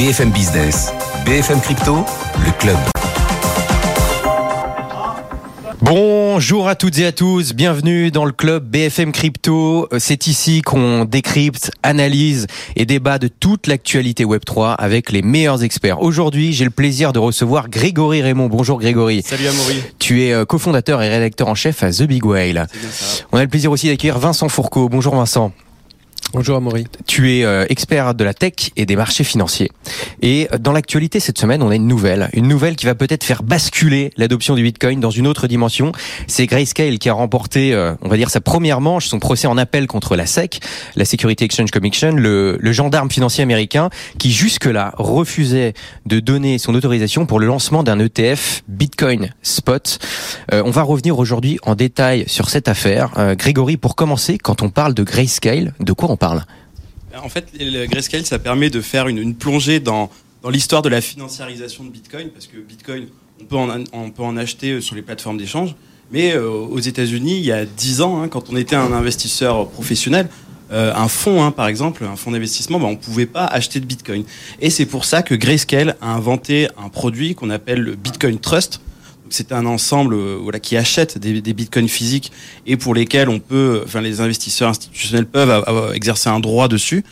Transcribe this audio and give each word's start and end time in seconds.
BFM 0.00 0.30
Business, 0.30 0.94
BFM 1.26 1.60
Crypto, 1.60 2.06
le 2.42 2.58
club. 2.58 2.78
Bonjour 5.82 6.68
à 6.68 6.74
toutes 6.74 6.98
et 6.98 7.04
à 7.04 7.12
tous, 7.12 7.52
bienvenue 7.52 8.10
dans 8.10 8.24
le 8.24 8.32
club 8.32 8.64
BFM 8.64 9.12
Crypto. 9.12 9.90
C'est 9.98 10.26
ici 10.26 10.62
qu'on 10.62 11.04
décrypte, 11.04 11.70
analyse 11.82 12.46
et 12.76 12.86
débat 12.86 13.18
de 13.18 13.28
toute 13.28 13.66
l'actualité 13.66 14.24
Web3 14.24 14.76
avec 14.76 15.12
les 15.12 15.20
meilleurs 15.20 15.62
experts. 15.62 16.00
Aujourd'hui, 16.00 16.54
j'ai 16.54 16.64
le 16.64 16.70
plaisir 16.70 17.12
de 17.12 17.18
recevoir 17.18 17.68
Grégory 17.68 18.22
Raymond. 18.22 18.46
Bonjour 18.46 18.80
Grégory. 18.80 19.20
Salut 19.22 19.48
Amaury. 19.48 19.82
Tu 19.98 20.22
es 20.22 20.32
euh, 20.32 20.46
cofondateur 20.46 21.02
et 21.02 21.10
rédacteur 21.10 21.46
en 21.48 21.54
chef 21.54 21.82
à 21.82 21.92
The 21.92 22.04
Big 22.04 22.24
Whale. 22.24 22.68
On 23.32 23.36
a 23.36 23.42
le 23.42 23.48
plaisir 23.48 23.70
aussi 23.70 23.88
d'accueillir 23.88 24.18
Vincent 24.18 24.48
Fourcault. 24.48 24.88
Bonjour 24.88 25.14
Vincent. 25.14 25.52
Bonjour 26.32 26.56
Amaury. 26.56 26.86
Tu 27.08 27.32
es 27.32 27.44
euh, 27.44 27.66
expert 27.68 28.14
de 28.14 28.22
la 28.22 28.34
tech 28.34 28.70
et 28.76 28.86
des 28.86 28.94
marchés 28.94 29.24
financiers. 29.24 29.68
Et 30.22 30.48
dans 30.60 30.70
l'actualité 30.70 31.18
cette 31.18 31.38
semaine, 31.38 31.60
on 31.60 31.70
a 31.70 31.74
une 31.74 31.88
nouvelle. 31.88 32.30
Une 32.34 32.46
nouvelle 32.46 32.76
qui 32.76 32.86
va 32.86 32.94
peut-être 32.94 33.24
faire 33.24 33.42
basculer 33.42 34.12
l'adoption 34.16 34.54
du 34.54 34.62
Bitcoin 34.62 35.00
dans 35.00 35.10
une 35.10 35.26
autre 35.26 35.48
dimension. 35.48 35.90
C'est 36.28 36.46
Grayscale 36.46 37.00
qui 37.00 37.08
a 37.08 37.14
remporté, 37.14 37.74
euh, 37.74 37.94
on 38.02 38.08
va 38.08 38.16
dire, 38.16 38.30
sa 38.30 38.40
première 38.40 38.80
manche, 38.80 39.08
son 39.08 39.18
procès 39.18 39.48
en 39.48 39.58
appel 39.58 39.88
contre 39.88 40.14
la 40.14 40.24
SEC, 40.24 40.60
la 40.94 41.04
Security 41.04 41.42
Exchange 41.42 41.72
Commission, 41.72 42.12
le, 42.12 42.56
le 42.60 42.72
gendarme 42.72 43.10
financier 43.10 43.42
américain, 43.42 43.90
qui 44.18 44.30
jusque-là 44.30 44.94
refusait 44.98 45.74
de 46.06 46.20
donner 46.20 46.58
son 46.58 46.76
autorisation 46.76 47.26
pour 47.26 47.40
le 47.40 47.48
lancement 47.48 47.82
d'un 47.82 47.98
ETF 47.98 48.62
Bitcoin 48.68 49.34
Spot. 49.42 49.98
Euh, 50.52 50.62
on 50.64 50.70
va 50.70 50.82
revenir 50.82 51.18
aujourd'hui 51.18 51.58
en 51.64 51.74
détail 51.74 52.22
sur 52.28 52.50
cette 52.50 52.68
affaire. 52.68 53.10
Grégory, 53.36 53.76
pour 53.76 53.96
commencer, 53.96 54.38
quand 54.38 54.62
on 54.62 54.68
parle 54.68 54.94
de 54.94 55.02
Grayscale, 55.02 55.74
de 55.80 55.92
quoi 55.92 56.08
on 56.08 56.19
En 57.16 57.28
fait, 57.28 57.48
le 57.58 57.86
Grayscale, 57.86 58.24
ça 58.24 58.38
permet 58.38 58.70
de 58.70 58.80
faire 58.80 59.08
une, 59.08 59.34
plongée 59.34 59.80
dans, 59.80 60.10
dans 60.42 60.50
l'histoire 60.50 60.82
de 60.82 60.88
la 60.88 61.00
financiarisation 61.00 61.84
de 61.84 61.90
Bitcoin, 61.90 62.30
parce 62.30 62.46
que 62.46 62.56
Bitcoin, 62.58 63.08
on 63.40 63.44
peut 63.44 63.56
en, 63.56 63.68
on 63.92 64.10
peut 64.10 64.22
en 64.22 64.36
acheter 64.36 64.72
euh, 64.72 64.80
sur 64.80 64.94
les 64.94 65.02
plateformes 65.02 65.38
d'échange, 65.38 65.74
mais 66.12 66.34
euh, 66.34 66.48
aux 66.48 66.78
États-Unis, 66.78 67.38
il 67.38 67.44
y 67.44 67.52
a 67.52 67.64
10 67.64 68.00
ans, 68.02 68.22
hein, 68.22 68.28
quand 68.28 68.50
on 68.50 68.56
était 68.56 68.76
un 68.76 68.92
investisseur 68.92 69.68
professionnel, 69.68 70.28
euh, 70.72 70.92
un 70.94 71.08
fonds, 71.08 71.42
hein, 71.42 71.50
par 71.50 71.66
exemple, 71.66 72.04
un 72.04 72.16
fonds 72.16 72.30
d'investissement, 72.30 72.78
ben, 72.78 72.86
on 72.86 72.92
ne 72.92 72.96
pouvait 72.96 73.26
pas 73.26 73.44
acheter 73.44 73.80
de 73.80 73.86
Bitcoin. 73.86 74.24
Et 74.60 74.70
c'est 74.70 74.86
pour 74.86 75.04
ça 75.04 75.22
que 75.22 75.34
Grayscale 75.34 75.96
a 76.00 76.14
inventé 76.14 76.68
un 76.78 76.88
produit 76.88 77.34
qu'on 77.34 77.50
appelle 77.50 77.80
le 77.80 77.96
Bitcoin 77.96 78.38
Trust, 78.38 78.80
c'est 79.30 79.52
un 79.52 79.66
ensemble 79.66 80.14
euh, 80.14 80.38
voilà, 80.40 80.60
qui 80.60 80.76
achète 80.76 81.18
des, 81.18 81.40
bitcoins 81.52 81.88
physiques 81.88 82.32
et 82.66 82.76
pour 82.76 82.94
lesquels 82.94 83.28
on 83.28 83.38
peut, 83.38 83.82
enfin, 83.84 84.00
les 84.00 84.20
investisseurs 84.20 84.68
institutionnels 84.68 85.26
peuvent 85.26 85.92
exercer 85.94 86.28
un 86.28 86.40
droit 86.40 86.68
dessus. 86.68 87.04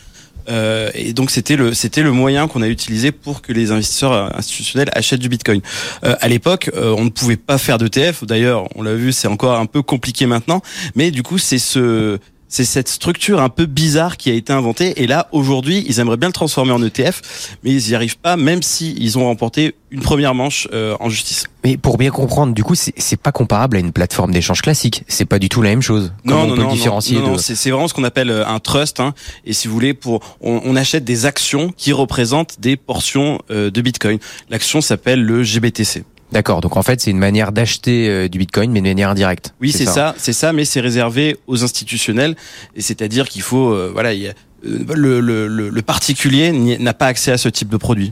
Euh, 0.49 0.89
et 0.93 1.13
donc 1.13 1.29
c'était 1.29 1.55
le 1.55 1.73
c'était 1.73 2.01
le 2.01 2.11
moyen 2.11 2.47
qu'on 2.47 2.61
a 2.61 2.67
utilisé 2.67 3.11
pour 3.11 3.41
que 3.41 3.53
les 3.53 3.71
investisseurs 3.71 4.35
institutionnels 4.35 4.89
achètent 4.93 5.19
du 5.19 5.29
Bitcoin. 5.29 5.61
Euh, 6.03 6.15
à 6.19 6.27
l'époque, 6.27 6.71
euh, 6.75 6.95
on 6.97 7.05
ne 7.05 7.09
pouvait 7.09 7.37
pas 7.37 7.57
faire 7.57 7.77
d'ETF. 7.77 8.23
D'ailleurs, 8.23 8.67
on 8.75 8.81
l'a 8.81 8.95
vu, 8.95 9.11
c'est 9.11 9.27
encore 9.27 9.59
un 9.59 9.65
peu 9.65 9.81
compliqué 9.81 10.25
maintenant. 10.25 10.61
Mais 10.95 11.11
du 11.11 11.23
coup, 11.23 11.37
c'est 11.37 11.59
ce 11.59 12.17
c'est 12.49 12.65
cette 12.65 12.89
structure 12.89 13.41
un 13.41 13.49
peu 13.49 13.67
bizarre 13.67 14.17
qui 14.17 14.29
a 14.29 14.33
été 14.33 14.51
inventée. 14.51 15.01
Et 15.01 15.07
là, 15.07 15.27
aujourd'hui, 15.31 15.85
ils 15.87 15.99
aimeraient 15.99 16.17
bien 16.17 16.29
le 16.29 16.33
transformer 16.33 16.71
en 16.71 16.83
ETF, 16.83 17.21
mais 17.63 17.71
ils 17.71 17.89
n'y 17.89 17.95
arrivent 17.95 18.17
pas, 18.17 18.35
même 18.35 18.63
s'ils 18.63 19.01
ils 19.01 19.17
ont 19.17 19.25
remporté 19.25 19.75
une 19.91 20.01
première 20.01 20.33
manche 20.33 20.67
euh, 20.73 20.97
en 20.99 21.09
justice. 21.09 21.45
Mais 21.63 21.77
pour 21.77 21.97
bien 21.97 22.09
comprendre, 22.09 22.53
du 22.53 22.63
coup, 22.63 22.75
c'est 22.75 23.19
pas 23.19 23.31
comparable 23.31 23.77
à 23.77 23.79
une 23.79 23.91
plateforme 23.91 24.31
d'échange 24.31 24.61
classique. 24.61 25.03
C'est 25.07 25.25
pas 25.25 25.39
du 25.39 25.47
tout 25.47 25.61
la 25.61 25.69
même 25.69 25.81
chose. 25.81 26.11
Non, 26.25 26.47
non, 26.47 26.55
non, 26.55 26.71
différencier 26.71 27.19
non, 27.19 27.37
c'est 27.37 27.69
vraiment 27.69 27.87
ce 27.87 27.93
qu'on 27.93 28.03
appelle 28.03 28.31
euh, 28.31 28.47
un 28.47 28.59
trust. 28.59 28.99
Hein. 28.99 29.13
Et 29.45 29.53
si 29.53 29.67
vous 29.67 29.73
voulez, 29.73 29.93
pour 29.93 30.21
on, 30.41 30.61
on, 30.63 30.75
achète 30.75 31.03
des 31.03 31.25
actions 31.25 31.71
qui 31.75 31.93
représentent 31.93 32.59
des 32.59 32.77
portions 32.77 33.39
euh, 33.51 33.69
de 33.69 33.81
Bitcoin. 33.81 34.17
L'action 34.49 34.81
s'appelle 34.81 35.21
le 35.21 35.43
GBTC. 35.43 36.03
D'accord. 36.31 36.61
Donc 36.61 36.77
en 36.77 36.83
fait, 36.83 37.01
c'est 37.01 37.11
une 37.11 37.17
manière 37.17 37.51
d'acheter 37.51 38.07
euh, 38.07 38.27
du 38.27 38.37
Bitcoin, 38.37 38.71
mais 38.71 38.81
de 38.81 38.87
manière 38.87 39.09
indirecte. 39.09 39.53
Oui, 39.61 39.71
c'est 39.71 39.85
ça, 39.85 40.13
c'est 40.17 40.33
ça, 40.33 40.53
mais 40.53 40.65
c'est 40.65 40.79
réservé 40.79 41.37
aux 41.47 41.63
institutionnels. 41.63 42.35
Et 42.75 42.81
c'est-à-dire 42.81 43.27
qu'il 43.27 43.41
faut, 43.41 43.71
euh, 43.71 43.89
voilà, 43.91 44.13
y 44.13 44.27
a, 44.27 44.33
euh, 44.65 44.85
le, 44.95 45.19
le, 45.19 45.47
le, 45.47 45.81
particulier 45.81 46.51
n'a 46.51 46.93
pas 46.93 47.07
accès 47.07 47.31
à 47.31 47.37
ce 47.37 47.49
type 47.49 47.69
de 47.69 47.77
produit. 47.77 48.11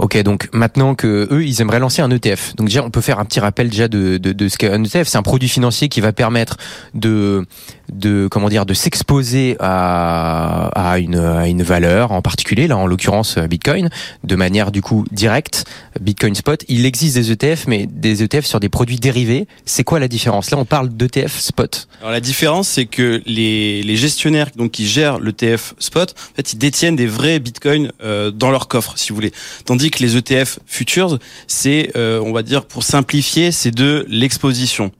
Ok, 0.00 0.16
donc 0.22 0.48
maintenant 0.54 0.94
que 0.94 1.28
eux, 1.30 1.44
ils 1.44 1.60
aimeraient 1.60 1.78
lancer 1.78 2.00
un 2.00 2.10
ETF. 2.10 2.56
Donc 2.56 2.68
déjà, 2.68 2.82
on 2.82 2.88
peut 2.90 3.02
faire 3.02 3.18
un 3.18 3.26
petit 3.26 3.38
rappel 3.38 3.68
déjà 3.68 3.86
de, 3.86 4.16
de, 4.16 4.32
de 4.32 4.48
ce 4.48 4.56
qu'est 4.56 4.70
un 4.70 4.82
ETF. 4.82 5.06
C'est 5.06 5.18
un 5.18 5.22
produit 5.22 5.48
financier 5.48 5.90
qui 5.90 6.00
va 6.00 6.14
permettre 6.14 6.56
de, 6.94 7.46
de 7.92 8.26
comment 8.30 8.48
dire, 8.48 8.64
de 8.64 8.72
s'exposer 8.72 9.56
à, 9.60 10.68
à, 10.68 10.98
une, 10.98 11.16
à 11.16 11.48
une 11.48 11.62
valeur 11.62 12.12
en 12.12 12.22
particulier, 12.22 12.66
là 12.66 12.78
en 12.78 12.86
l'occurrence 12.86 13.36
Bitcoin, 13.36 13.90
de 14.24 14.36
manière 14.36 14.72
du 14.72 14.80
coup 14.80 15.04
directe. 15.12 15.66
Bitcoin 16.00 16.34
Spot. 16.34 16.64
Il 16.68 16.86
existe 16.86 17.16
des 17.16 17.32
ETF, 17.32 17.66
mais 17.66 17.86
des 17.86 18.22
ETF 18.22 18.46
sur 18.46 18.58
des 18.58 18.70
produits 18.70 18.98
dérivés. 18.98 19.46
C'est 19.66 19.84
quoi 19.84 19.98
la 19.98 20.08
différence? 20.08 20.50
Là, 20.50 20.56
on 20.56 20.64
parle 20.64 20.88
d'ETF 20.88 21.38
Spot. 21.38 21.88
Alors 22.00 22.12
la 22.12 22.20
différence, 22.20 22.68
c'est 22.68 22.86
que 22.86 23.20
les, 23.26 23.82
les 23.82 23.96
gestionnaires 23.96 24.48
donc 24.56 24.70
qui 24.70 24.86
gèrent 24.86 25.20
l'ETF 25.20 25.74
Spot, 25.78 26.14
en 26.32 26.36
fait, 26.36 26.54
ils 26.54 26.58
détiennent 26.58 26.96
des 26.96 27.06
vrais 27.06 27.38
Bitcoins 27.38 27.92
euh, 28.02 28.30
dans 28.30 28.50
leur 28.50 28.66
coffre, 28.68 28.94
si 28.96 29.10
vous 29.10 29.16
voulez. 29.16 29.32
Tandis 29.66 29.89
les 29.98 30.16
ETF 30.16 30.58
futures, 30.66 31.18
c'est, 31.46 31.90
euh, 31.96 32.20
on 32.20 32.32
va 32.32 32.42
dire, 32.42 32.64
pour 32.64 32.82
simplifier, 32.82 33.52
c'est 33.52 33.70
de 33.70 34.06
l'exposition. 34.08 34.92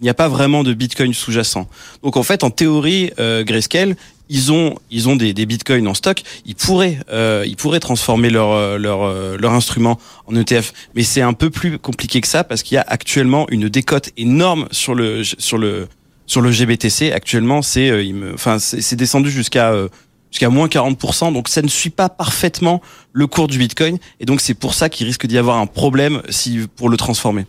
Il 0.00 0.04
n'y 0.04 0.10
a 0.10 0.14
pas 0.14 0.28
vraiment 0.28 0.62
de 0.62 0.74
Bitcoin 0.74 1.14
sous-jacent. 1.14 1.68
Donc 2.02 2.16
en 2.16 2.22
fait, 2.22 2.44
en 2.44 2.50
théorie, 2.50 3.10
euh, 3.18 3.44
Grayscale, 3.44 3.96
ils 4.28 4.52
ont 4.52 4.74
ils 4.90 5.08
ont 5.08 5.14
des, 5.14 5.32
des 5.32 5.46
bitcoins 5.46 5.86
en 5.86 5.94
stock, 5.94 6.20
ils 6.44 6.56
pourraient 6.56 6.98
euh, 7.12 7.44
ils 7.46 7.54
pourraient 7.54 7.78
transformer 7.78 8.28
leur 8.28 8.76
leur 8.76 9.38
leur 9.38 9.52
instrument 9.52 10.00
en 10.26 10.34
ETF, 10.34 10.72
mais 10.96 11.04
c'est 11.04 11.20
un 11.20 11.32
peu 11.32 11.48
plus 11.48 11.78
compliqué 11.78 12.20
que 12.20 12.26
ça 12.26 12.42
parce 12.42 12.64
qu'il 12.64 12.74
y 12.74 12.78
a 12.78 12.84
actuellement 12.88 13.46
une 13.50 13.68
décote 13.68 14.10
énorme 14.16 14.66
sur 14.72 14.96
le 14.96 15.22
sur 15.22 15.58
le 15.58 15.86
sur 16.26 16.40
le 16.40 16.50
GBTC. 16.50 17.12
Actuellement, 17.12 17.62
c'est 17.62 17.88
euh, 17.90 18.32
enfin 18.34 18.58
c'est 18.58 18.96
descendu 18.96 19.30
jusqu'à 19.30 19.72
jusqu'à 20.36 20.50
moins 20.50 20.68
40%. 20.68 21.32
Donc 21.32 21.48
ça 21.48 21.62
ne 21.62 21.68
suit 21.68 21.88
pas 21.88 22.10
parfaitement 22.10 22.82
le 23.14 23.26
cours 23.26 23.48
du 23.48 23.56
Bitcoin. 23.56 23.96
Et 24.20 24.26
donc 24.26 24.42
c'est 24.42 24.52
pour 24.52 24.74
ça 24.74 24.90
qu'il 24.90 25.06
risque 25.06 25.26
d'y 25.26 25.38
avoir 25.38 25.56
un 25.56 25.66
problème 25.66 26.20
si, 26.28 26.60
pour 26.76 26.90
le 26.90 26.98
transformer. 26.98 27.46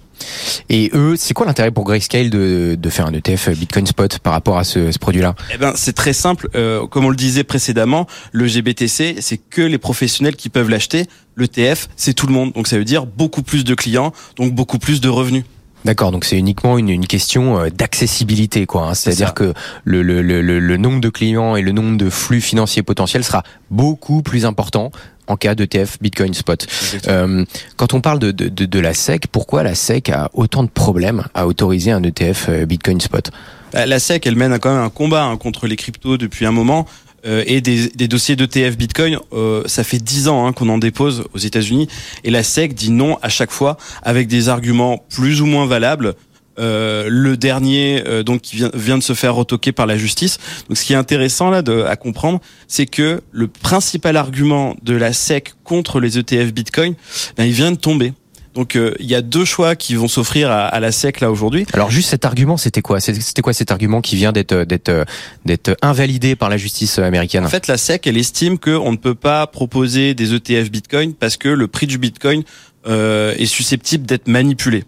Et 0.69 0.89
eux, 0.93 1.15
c'est 1.17 1.33
quoi 1.33 1.45
l'intérêt 1.45 1.69
pour 1.71 1.83
Grayscale 1.83 2.29
de, 2.29 2.77
de 2.79 2.89
faire 2.89 3.05
un 3.05 3.13
ETF 3.13 3.49
Bitcoin 3.49 3.85
Spot 3.85 4.19
par 4.19 4.31
rapport 4.31 4.57
à 4.57 4.63
ce, 4.63 4.91
ce 4.91 4.99
produit-là? 4.99 5.35
Eh 5.53 5.57
ben, 5.57 5.73
c'est 5.75 5.93
très 5.93 6.13
simple. 6.13 6.49
Euh, 6.55 6.87
comme 6.87 7.03
on 7.03 7.09
le 7.09 7.17
disait 7.17 7.43
précédemment, 7.43 8.07
le 8.31 8.47
GBTC, 8.47 9.17
c'est 9.19 9.37
que 9.37 9.61
les 9.61 9.77
professionnels 9.77 10.37
qui 10.37 10.47
peuvent 10.47 10.69
l'acheter. 10.69 11.07
Le 11.35 11.47
TF, 11.49 11.89
c'est 11.97 12.13
tout 12.13 12.25
le 12.25 12.33
monde. 12.33 12.53
Donc 12.53 12.67
ça 12.67 12.77
veut 12.77 12.85
dire 12.85 13.05
beaucoup 13.05 13.43
plus 13.43 13.65
de 13.65 13.75
clients, 13.75 14.13
donc 14.37 14.53
beaucoup 14.53 14.79
plus 14.79 15.01
de 15.01 15.09
revenus. 15.09 15.43
D'accord, 15.87 16.11
donc 16.11 16.25
c'est 16.25 16.37
uniquement 16.37 16.77
une, 16.77 16.89
une 16.89 17.07
question 17.07 17.61
euh, 17.61 17.69
d'accessibilité, 17.69 18.65
quoi. 18.65 18.89
Hein. 18.89 18.93
C'est-à-dire 18.93 19.33
que 19.33 19.53
le, 19.85 20.01
le, 20.01 20.21
le, 20.21 20.41
le, 20.41 20.77
nombre 20.77 20.99
de 20.99 21.07
clients 21.07 21.55
et 21.55 21.61
le 21.61 21.71
nombre 21.71 21.95
de 21.95 22.09
flux 22.09 22.41
financiers 22.41 22.83
potentiels 22.83 23.23
sera 23.23 23.43
beaucoup 23.71 24.21
plus 24.21 24.45
important 24.45 24.91
en 25.27 25.37
cas 25.37 25.55
d'ETF 25.55 25.97
Bitcoin 26.01 26.33
Spot. 26.33 26.67
Euh, 27.07 27.45
quand 27.77 27.93
on 27.93 28.01
parle 28.01 28.19
de, 28.19 28.31
de, 28.31 28.49
de, 28.49 28.65
de, 28.65 28.79
la 28.81 28.93
SEC, 28.93 29.27
pourquoi 29.31 29.63
la 29.63 29.75
SEC 29.75 30.09
a 30.09 30.29
autant 30.33 30.63
de 30.63 30.69
problèmes 30.69 31.23
à 31.33 31.47
autoriser 31.47 31.91
un 31.91 32.03
ETF 32.03 32.47
euh, 32.49 32.65
Bitcoin 32.65 32.99
Spot? 32.99 33.31
La 33.71 33.99
SEC, 33.99 34.27
elle 34.27 34.35
mène 34.35 34.59
quand 34.59 34.73
même 34.73 34.83
un 34.83 34.89
combat 34.89 35.23
hein, 35.23 35.37
contre 35.37 35.67
les 35.67 35.77
cryptos 35.77 36.17
depuis 36.17 36.45
un 36.45 36.51
moment. 36.51 36.85
Euh, 37.25 37.43
et 37.47 37.61
des, 37.61 37.89
des 37.89 38.07
dossiers 38.07 38.35
d'ETF 38.35 38.77
Bitcoin, 38.77 39.19
euh, 39.33 39.63
ça 39.65 39.83
fait 39.83 39.97
dix 39.97 40.27
ans 40.27 40.45
hein, 40.45 40.53
qu'on 40.53 40.69
en 40.69 40.77
dépose 40.77 41.25
aux 41.33 41.39
États-Unis, 41.39 41.87
et 42.23 42.29
la 42.29 42.43
SEC 42.43 42.73
dit 42.73 42.91
non 42.91 43.17
à 43.21 43.29
chaque 43.29 43.51
fois 43.51 43.77
avec 44.03 44.27
des 44.27 44.49
arguments 44.49 45.03
plus 45.09 45.41
ou 45.41 45.45
moins 45.45 45.65
valables. 45.65 46.15
Euh, 46.59 47.07
le 47.07 47.37
dernier 47.37 48.03
euh, 48.07 48.23
donc 48.23 48.41
qui 48.41 48.55
vient, 48.55 48.71
vient, 48.73 48.97
de 48.97 49.03
se 49.03 49.13
faire 49.13 49.35
retoquer 49.35 49.71
par 49.71 49.85
la 49.85 49.95
justice. 49.95 50.39
Donc 50.67 50.77
ce 50.77 50.85
qui 50.85 50.93
est 50.93 50.95
intéressant 50.97 51.51
là 51.51 51.61
de, 51.61 51.83
à 51.83 51.95
comprendre, 51.95 52.39
c'est 52.67 52.87
que 52.87 53.21
le 53.31 53.47
principal 53.47 54.17
argument 54.17 54.75
de 54.81 54.95
la 54.95 55.13
SEC 55.13 55.53
contre 55.63 55.99
les 55.99 56.17
ETF 56.17 56.53
Bitcoin, 56.53 56.95
ben, 57.37 57.45
il 57.45 57.53
vient 57.53 57.71
de 57.71 57.77
tomber. 57.77 58.13
Donc 58.57 58.75
euh, 58.75 58.95
il 58.99 59.05
y 59.05 59.13
a 59.13 59.21
deux 59.21 59.45
choix 59.45 59.75
qui 59.75 59.93
vont 59.93 60.07
s'offrir 60.07 60.49
à, 60.49 60.65
à, 60.65 60.79
la 60.79 60.91
SEC 60.91 61.19
là 61.19 61.29
aujourd'hui. 61.29 61.67
Alors 61.73 61.91
juste 61.91 62.09
cet 62.09 62.25
argument, 62.25 62.57
c'était 62.57 62.81
quoi? 62.81 62.99
C'était 62.99 63.43
quoi 63.43 63.53
cet 63.53 63.69
argument 63.69 64.01
qui 64.01 64.15
vient 64.15 64.31
d'être 64.31 64.63
d'être 64.63 65.05
d'être 65.45 65.77
invalidé 65.83 66.35
par 66.35 66.49
la 66.49 66.57
justice 66.57 66.97
américaine? 66.97 67.45
En 67.45 67.49
fait, 67.49 67.67
la 67.67 67.77
SEC 67.77 68.07
elle 68.07 68.17
estime 68.17 68.57
qu'on 68.57 68.91
ne 68.91 68.97
peut 68.97 69.13
pas 69.13 69.45
proposer 69.45 70.15
des 70.15 70.33
ETF 70.33 70.71
Bitcoin 70.71 71.13
parce 71.13 71.37
que 71.37 71.49
le 71.49 71.67
prix 71.67 71.85
du 71.85 71.99
Bitcoin 71.99 72.41
euh, 72.87 73.35
est 73.37 73.45
susceptible 73.45 74.07
d'être 74.07 74.27
manipulé 74.27 74.85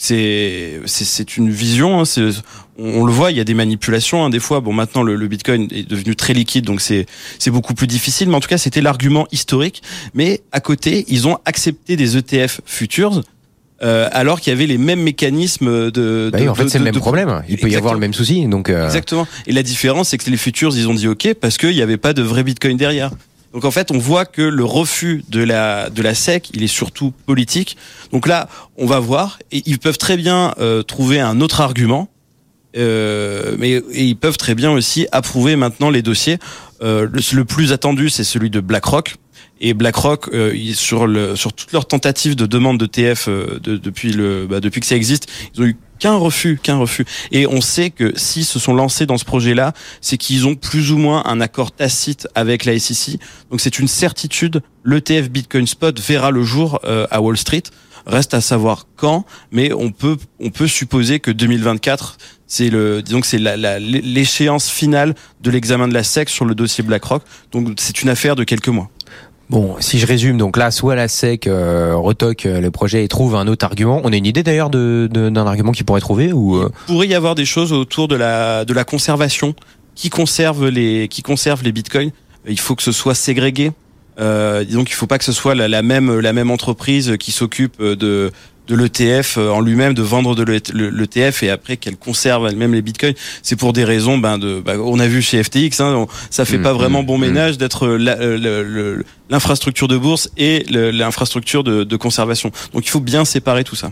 c'est 0.00 0.80
c'est 0.86 1.36
une 1.36 1.50
vision. 1.50 2.00
Hein, 2.00 2.04
on, 2.78 3.00
on, 3.00 3.04
le 3.04 3.12
voit, 3.12 3.30
il 3.30 3.36
y 3.36 3.40
a 3.40 3.44
des 3.44 3.52
manipulations. 3.52 4.24
Hein, 4.24 4.30
des 4.30 4.40
fois, 4.40 4.60
bon, 4.60 4.72
maintenant 4.72 5.02
le, 5.02 5.14
le, 5.14 5.28
Bitcoin 5.28 5.68
est 5.70 5.86
devenu 5.86 6.16
très 6.16 6.32
liquide, 6.32 6.64
donc 6.64 6.80
c'est 6.80 7.04
c'est 7.38 7.50
beaucoup 7.50 7.74
plus 7.74 7.86
difficile. 7.86 8.30
Mais 8.30 8.36
en 8.36 8.40
tout 8.40 8.48
cas, 8.48 8.56
c'était 8.56 8.80
l'argument 8.80 9.26
historique. 9.30 9.82
Mais 10.14 10.40
à 10.52 10.60
côté, 10.60 11.04
ils 11.08 11.28
ont 11.28 11.36
accepté 11.44 11.96
des 11.96 12.16
ETF 12.16 12.62
futures. 12.64 13.22
Euh, 13.82 14.08
alors 14.12 14.40
qu'il 14.40 14.52
y 14.52 14.56
avait 14.56 14.66
les 14.66 14.78
mêmes 14.78 15.02
mécanismes 15.02 15.90
de. 15.90 16.30
Bah 16.32 16.38
oui, 16.40 16.48
en 16.48 16.54
fait, 16.54 16.68
c'est 16.68 16.78
le 16.78 16.84
même 16.84 16.94
problème. 16.94 17.42
Il 17.48 17.58
peut 17.58 17.68
y 17.68 17.76
avoir 17.76 17.92
le 17.92 18.00
même 18.00 18.14
souci, 18.14 18.46
donc. 18.46 18.70
Euh... 18.70 18.86
Exactement. 18.86 19.26
Et 19.46 19.52
la 19.52 19.62
différence, 19.62 20.08
c'est 20.08 20.18
que 20.18 20.30
les 20.30 20.36
futures, 20.38 20.74
ils 20.76 20.88
ont 20.88 20.94
dit 20.94 21.08
OK 21.08 21.34
parce 21.38 21.58
qu'il 21.58 21.74
n'y 21.74 21.82
avait 21.82 21.98
pas 21.98 22.14
de 22.14 22.22
vrai 22.22 22.42
Bitcoin 22.42 22.78
derrière. 22.78 23.10
Donc 23.52 23.64
en 23.64 23.70
fait, 23.70 23.90
on 23.90 23.98
voit 23.98 24.26
que 24.26 24.42
le 24.42 24.64
refus 24.64 25.24
de 25.28 25.42
la 25.42 25.90
de 25.90 26.02
la 26.02 26.14
SEC, 26.14 26.50
il 26.54 26.62
est 26.62 26.68
surtout 26.68 27.12
politique. 27.26 27.76
Donc 28.12 28.26
là, 28.26 28.48
on 28.76 28.86
va 28.86 29.00
voir 29.00 29.38
et 29.50 29.62
ils 29.66 29.78
peuvent 29.78 29.98
très 29.98 30.16
bien 30.16 30.54
euh, 30.58 30.82
trouver 30.82 31.20
un 31.20 31.40
autre 31.40 31.60
argument. 31.60 32.08
Euh, 32.76 33.56
mais 33.58 33.70
et 33.70 34.04
ils 34.04 34.16
peuvent 34.16 34.36
très 34.36 34.54
bien 34.54 34.70
aussi 34.70 35.08
approuver 35.10 35.56
maintenant 35.56 35.90
les 35.90 36.02
dossiers. 36.02 36.38
Euh, 36.82 37.08
le, 37.12 37.20
le, 37.36 37.44
plus 37.44 37.72
attendu, 37.72 38.08
c'est 38.08 38.24
celui 38.24 38.48
de 38.48 38.60
BlackRock. 38.60 39.16
Et 39.60 39.74
BlackRock, 39.74 40.30
euh, 40.32 40.54
sur 40.72 41.06
le 41.06 41.36
sur 41.36 41.52
toutes 41.52 41.72
leurs 41.72 41.86
tentatives 41.86 42.34
de 42.34 42.46
demande 42.46 42.78
de 42.78 42.86
TF 42.86 43.28
euh, 43.28 43.60
de, 43.62 43.76
depuis 43.76 44.12
le 44.12 44.46
bah, 44.46 44.60
depuis 44.60 44.80
que 44.80 44.86
ça 44.86 44.96
existe, 44.96 45.30
ils 45.54 45.62
ont 45.62 45.66
eu 45.66 45.76
qu'un 45.98 46.16
refus, 46.16 46.58
qu'un 46.60 46.78
refus. 46.78 47.04
Et 47.30 47.46
on 47.46 47.60
sait 47.60 47.90
que 47.90 48.16
s'ils 48.16 48.46
se 48.46 48.58
sont 48.58 48.74
lancés 48.74 49.06
dans 49.06 49.18
ce 49.18 49.24
projet-là, 49.24 49.74
c'est 50.00 50.16
qu'ils 50.16 50.46
ont 50.46 50.54
plus 50.56 50.90
ou 50.92 50.98
moins 50.98 51.22
un 51.26 51.40
accord 51.40 51.72
tacite 51.72 52.26
avec 52.34 52.64
la 52.64 52.78
SEC. 52.78 53.20
Donc 53.50 53.60
c'est 53.60 53.78
une 53.78 53.86
certitude, 53.86 54.62
l'ETF 54.84 55.30
Bitcoin 55.30 55.66
Spot 55.66 56.00
verra 56.00 56.30
le 56.30 56.42
jour 56.42 56.80
euh, 56.84 57.06
à 57.10 57.20
Wall 57.20 57.36
Street. 57.36 57.62
Reste 58.06 58.32
à 58.32 58.40
savoir 58.40 58.86
quand, 58.96 59.26
mais 59.52 59.74
on 59.74 59.90
peut 59.90 60.16
on 60.40 60.48
peut 60.48 60.66
supposer 60.66 61.20
que 61.20 61.30
2024 61.30 62.16
c'est 62.46 62.70
le 62.70 63.02
disons 63.02 63.20
que 63.20 63.26
c'est 63.26 63.38
l'échéance 63.38 64.70
finale 64.70 65.14
de 65.42 65.50
l'examen 65.50 65.86
de 65.86 65.92
la 65.92 66.02
SEC 66.02 66.30
sur 66.30 66.46
le 66.46 66.54
dossier 66.54 66.82
BlackRock. 66.82 67.22
Donc 67.52 67.68
c'est 67.76 68.00
une 68.00 68.08
affaire 68.08 68.36
de 68.36 68.44
quelques 68.44 68.68
mois. 68.68 68.90
Bon, 69.50 69.74
si 69.80 69.98
je 69.98 70.06
résume, 70.06 70.38
donc 70.38 70.56
là, 70.56 70.70
soit 70.70 70.94
la 70.94 71.08
SEC 71.08 71.48
euh, 71.48 71.96
retoque 71.96 72.46
euh, 72.46 72.60
le 72.60 72.70
projet 72.70 73.02
et 73.02 73.08
trouve 73.08 73.34
un 73.34 73.48
autre 73.48 73.66
argument. 73.66 74.00
On 74.04 74.12
a 74.12 74.16
une 74.16 74.24
idée 74.24 74.44
d'ailleurs 74.44 74.70
d'un 74.70 75.34
argument 75.44 75.72
qu'il 75.72 75.84
pourrait 75.84 76.00
trouver 76.00 76.32
ou 76.32 76.54
euh... 76.54 76.70
Il 76.88 76.92
pourrait 76.92 77.08
y 77.08 77.16
avoir 77.16 77.34
des 77.34 77.44
choses 77.44 77.72
autour 77.72 78.06
de 78.06 78.14
la 78.14 78.64
de 78.64 78.72
la 78.72 78.84
conservation 78.84 79.56
qui 79.96 80.08
conserve 80.08 80.68
les 80.68 81.08
qui 81.08 81.22
conserve 81.22 81.64
les 81.64 81.72
bitcoins. 81.72 82.12
Il 82.46 82.60
faut 82.60 82.76
que 82.76 82.82
ce 82.84 82.92
soit 82.92 83.16
ségrégué. 83.16 83.72
Euh, 84.20 84.62
disons 84.62 84.84
qu'il 84.84 84.94
faut 84.94 85.08
pas 85.08 85.18
que 85.18 85.24
ce 85.24 85.32
soit 85.32 85.56
la 85.56 85.82
même 85.82 86.20
la 86.20 86.32
même 86.32 86.52
entreprise 86.52 87.16
qui 87.18 87.32
s'occupe 87.32 87.82
de 87.82 88.30
de 88.70 88.76
l'ETF 88.76 89.36
euh, 89.36 89.50
en 89.50 89.60
lui-même, 89.60 89.94
de 89.94 90.02
vendre 90.02 90.34
de 90.34 90.44
l'ETF 90.44 91.42
et 91.42 91.50
après 91.50 91.76
qu'elle 91.76 91.96
conserve 91.96 92.46
elle-même 92.46 92.72
les 92.72 92.82
bitcoins. 92.82 93.14
C'est 93.42 93.56
pour 93.56 93.72
des 93.72 93.84
raisons, 93.84 94.18
ben 94.18 94.38
de, 94.38 94.60
ben, 94.60 94.78
on 94.78 94.98
a 95.00 95.06
vu 95.06 95.20
chez 95.20 95.42
FTX, 95.42 95.80
hein, 95.80 96.06
ça 96.30 96.44
fait 96.44 96.58
mmh, 96.58 96.62
pas 96.62 96.72
vraiment 96.72 97.02
mmh, 97.02 97.06
bon 97.06 97.18
mmh. 97.18 97.20
ménage 97.20 97.58
d'être 97.58 97.86
euh, 97.86 99.02
l'infrastructure 99.28 99.88
de 99.88 99.98
bourse 99.98 100.30
et 100.36 100.64
l'infrastructure 100.70 101.64
de, 101.64 101.84
de 101.84 101.96
conservation. 101.96 102.50
Donc 102.72 102.86
il 102.86 102.90
faut 102.90 103.00
bien 103.00 103.24
séparer 103.24 103.64
tout 103.64 103.76
ça. 103.76 103.90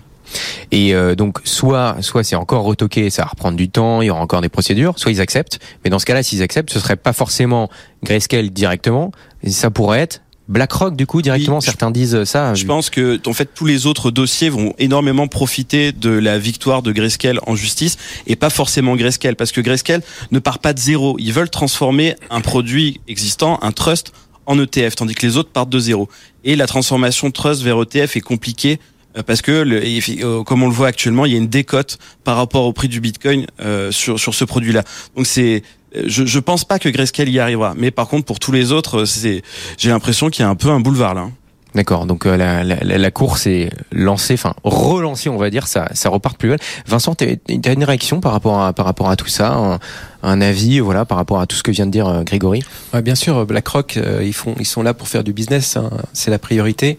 Et 0.70 0.94
euh, 0.94 1.14
donc 1.14 1.38
soit 1.44 1.96
soit 2.00 2.22
c'est 2.22 2.36
encore 2.36 2.64
retoqué, 2.64 3.10
ça 3.10 3.22
va 3.22 3.28
reprendre 3.28 3.56
du 3.56 3.68
temps, 3.68 4.02
il 4.02 4.06
y 4.06 4.10
aura 4.10 4.20
encore 4.20 4.42
des 4.42 4.48
procédures, 4.48 4.98
soit 4.98 5.10
ils 5.10 5.20
acceptent. 5.20 5.58
Mais 5.84 5.90
dans 5.90 5.98
ce 5.98 6.06
cas-là, 6.06 6.22
s'ils 6.22 6.42
acceptent, 6.42 6.70
ce 6.70 6.80
serait 6.80 6.96
pas 6.96 7.12
forcément 7.12 7.68
Grayscale 8.04 8.50
directement, 8.50 9.10
ça 9.46 9.70
pourrait 9.70 10.00
être 10.00 10.20
BlackRock, 10.48 10.96
du 10.96 11.06
coup, 11.06 11.20
directement, 11.20 11.60
certains 11.60 11.90
disent 11.90 12.24
ça. 12.24 12.54
Je 12.54 12.64
pense 12.64 12.88
que, 12.88 13.20
en 13.26 13.34
fait, 13.34 13.50
tous 13.54 13.66
les 13.66 13.86
autres 13.86 14.10
dossiers 14.10 14.48
vont 14.48 14.74
énormément 14.78 15.28
profiter 15.28 15.92
de 15.92 16.10
la 16.10 16.38
victoire 16.38 16.82
de 16.82 16.90
Grayscale 16.90 17.38
en 17.46 17.54
justice 17.54 17.98
et 18.26 18.34
pas 18.34 18.50
forcément 18.50 18.96
Grayscale, 18.96 19.36
parce 19.36 19.52
que 19.52 19.60
Grayscale 19.60 20.02
ne 20.30 20.38
part 20.38 20.58
pas 20.58 20.72
de 20.72 20.78
zéro. 20.78 21.16
Ils 21.18 21.32
veulent 21.32 21.50
transformer 21.50 22.14
un 22.30 22.40
produit 22.40 23.00
existant, 23.08 23.58
un 23.60 23.72
trust, 23.72 24.12
en 24.46 24.58
ETF, 24.58 24.96
tandis 24.96 25.14
que 25.14 25.26
les 25.26 25.36
autres 25.36 25.50
partent 25.50 25.68
de 25.68 25.78
zéro. 25.78 26.08
Et 26.44 26.56
la 26.56 26.66
transformation 26.66 27.30
trust 27.30 27.62
vers 27.62 27.82
ETF 27.82 28.16
est 28.16 28.22
compliquée 28.22 28.80
parce 29.26 29.42
que 29.42 29.52
euh, 29.52 30.42
comme 30.44 30.62
on 30.62 30.68
le 30.68 30.72
voit 30.72 30.88
actuellement, 30.88 31.24
il 31.24 31.32
y 31.32 31.34
a 31.34 31.38
une 31.38 31.48
décote 31.48 31.98
par 32.24 32.36
rapport 32.36 32.64
au 32.64 32.72
prix 32.72 32.88
du 32.88 33.00
Bitcoin 33.00 33.46
euh, 33.60 33.90
sur 33.90 34.18
sur 34.18 34.34
ce 34.34 34.44
produit-là. 34.44 34.84
Donc 35.16 35.26
c'est 35.26 35.62
je, 36.06 36.26
je 36.26 36.38
pense 36.38 36.64
pas 36.64 36.78
que 36.78 36.88
Grayscale 36.88 37.28
y 37.28 37.38
arrivera, 37.38 37.74
mais 37.76 37.90
par 37.90 38.08
contre 38.08 38.26
pour 38.26 38.38
tous 38.38 38.52
les 38.52 38.72
autres, 38.72 39.04
c'est 39.04 39.42
j'ai 39.78 39.90
l'impression 39.90 40.30
qu'il 40.30 40.42
y 40.42 40.46
a 40.46 40.48
un 40.48 40.54
peu 40.54 40.68
un 40.68 40.80
boulevard 40.80 41.14
là. 41.14 41.30
D'accord, 41.74 42.06
donc 42.06 42.24
euh, 42.24 42.36
la, 42.36 42.64
la, 42.64 42.76
la, 42.98 43.10
course 43.10 43.46
est 43.46 43.70
lancée, 43.92 44.34
enfin 44.34 44.54
relancée, 44.64 45.28
on 45.28 45.36
va 45.36 45.50
dire, 45.50 45.66
ça, 45.66 45.88
ça 45.92 46.08
repart 46.08 46.38
plus 46.38 46.48
belle. 46.48 46.58
Vincent, 46.86 47.14
tu 47.14 47.24
as 47.26 47.72
une 47.72 47.84
réaction 47.84 48.20
par 48.20 48.32
rapport 48.32 48.62
à, 48.62 48.72
par 48.72 48.86
rapport 48.86 49.10
à 49.10 49.16
tout 49.16 49.28
ça, 49.28 49.52
un, 49.52 49.78
un, 50.22 50.40
avis, 50.40 50.80
voilà, 50.80 51.04
par 51.04 51.18
rapport 51.18 51.40
à 51.40 51.46
tout 51.46 51.56
ce 51.56 51.62
que 51.62 51.70
vient 51.70 51.84
de 51.84 51.90
dire 51.90 52.08
euh, 52.08 52.22
Grégory? 52.22 52.62
Ouais, 52.94 53.02
Bien 53.02 53.14
sûr, 53.14 53.44
BlackRock, 53.44 53.98
euh, 53.98 54.22
ils 54.24 54.32
font, 54.32 54.54
ils 54.58 54.66
sont 54.66 54.82
là 54.82 54.94
pour 54.94 55.08
faire 55.08 55.22
du 55.24 55.34
business, 55.34 55.76
hein, 55.76 55.90
c'est 56.14 56.30
la 56.30 56.38
priorité. 56.38 56.98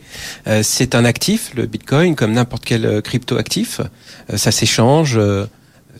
c'est 0.61 0.93
un 0.93 1.03
actif, 1.03 1.51
le 1.55 1.65
Bitcoin, 1.65 2.15
comme 2.15 2.33
n'importe 2.33 2.63
quel 2.63 3.01
crypto 3.01 3.37
actif. 3.37 3.81
ça 4.35 4.51
s'échange 4.51 5.19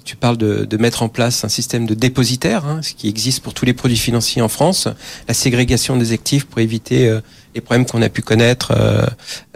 tu 0.10 0.16
parles 0.16 0.38
de, 0.38 0.66
de, 0.66 0.78
mettre 0.78 1.04
en 1.04 1.10
place 1.10 1.44
un 1.44 1.50
système 1.50 1.86
de 1.86 1.94
dépositaire, 1.94 2.66
hein, 2.66 2.82
ce 2.82 2.94
qui 2.94 3.08
existe 3.08 3.44
pour 3.44 3.54
tous 3.54 3.66
les 3.66 3.74
produits 3.74 3.96
financiers 3.96 4.42
en 4.42 4.48
France, 4.48 4.88
la 5.28 5.36
ségrégation 5.36 5.98
des 5.98 6.14
actifs 6.14 6.46
pour 6.46 6.60
éviter 6.60 7.08
euh, 7.08 7.22
les 7.60 7.62
problèmes 7.62 7.86
qu'on 7.86 8.02
a 8.02 8.08
pu 8.08 8.22
connaître, 8.22 8.72
euh, 8.72 9.06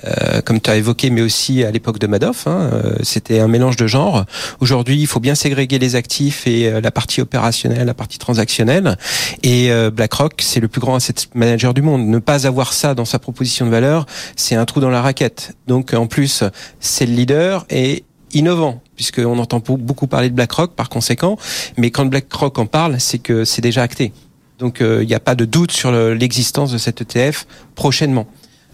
euh, 0.03 0.41
comme 0.41 0.59
tu 0.59 0.69
as 0.69 0.75
évoqué, 0.75 1.09
mais 1.09 1.21
aussi 1.21 1.63
à 1.63 1.71
l'époque 1.71 1.99
de 1.99 2.07
Madoff. 2.07 2.47
Hein, 2.47 2.69
euh, 2.73 2.95
C'était 3.01 3.39
un 3.39 3.47
mélange 3.47 3.77
de 3.77 3.87
genres. 3.87 4.25
Aujourd'hui, 4.59 4.99
il 4.99 5.07
faut 5.07 5.21
bien 5.21 5.35
ségréguer 5.35 5.79
les 5.79 5.95
actifs 5.95 6.45
et 6.45 6.67
euh, 6.67 6.81
la 6.81 6.91
partie 6.91 7.21
opérationnelle, 7.21 7.87
la 7.87 7.93
partie 7.93 8.19
transactionnelle. 8.19 8.97
Et 9.41 9.69
BlackRock, 9.93 10.33
c'est 10.41 10.59
le 10.59 10.67
plus 10.67 10.81
grand 10.81 10.95
asset 10.95 11.13
manager 11.33 11.73
du 11.73 11.81
monde. 11.81 12.05
Ne 12.05 12.19
pas 12.19 12.45
avoir 12.45 12.73
ça 12.73 12.93
dans 12.93 13.05
sa 13.05 13.19
proposition 13.19 13.65
de 13.65 13.71
valeur, 13.71 14.05
c'est 14.35 14.55
un 14.55 14.65
trou 14.65 14.79
dans 14.79 14.89
la 14.89 15.01
raquette. 15.01 15.55
Donc 15.67 15.93
en 15.93 16.07
plus, 16.07 16.43
c'est 16.79 17.05
le 17.05 17.13
leader 17.13 17.65
et 17.69 18.03
innovant, 18.33 18.81
puisqu'on 18.95 19.39
entend 19.39 19.59
beaucoup 19.59 20.07
parler 20.07 20.29
de 20.29 20.35
BlackRock 20.35 20.73
par 20.73 20.89
conséquent, 20.89 21.37
mais 21.77 21.91
quand 21.91 22.05
BlackRock 22.05 22.57
en 22.59 22.65
parle, 22.65 22.99
c'est 22.99 23.19
que 23.19 23.45
c'est 23.45 23.61
déjà 23.61 23.81
acté. 23.81 24.11
Donc 24.59 24.77
il 24.79 24.85
euh, 24.85 25.05
n'y 25.05 25.13
a 25.13 25.19
pas 25.19 25.35
de 25.35 25.45
doute 25.45 25.71
sur 25.71 25.91
l'existence 25.91 26.71
de 26.71 26.77
cet 26.77 27.01
ETF 27.01 27.47
prochainement. 27.75 28.27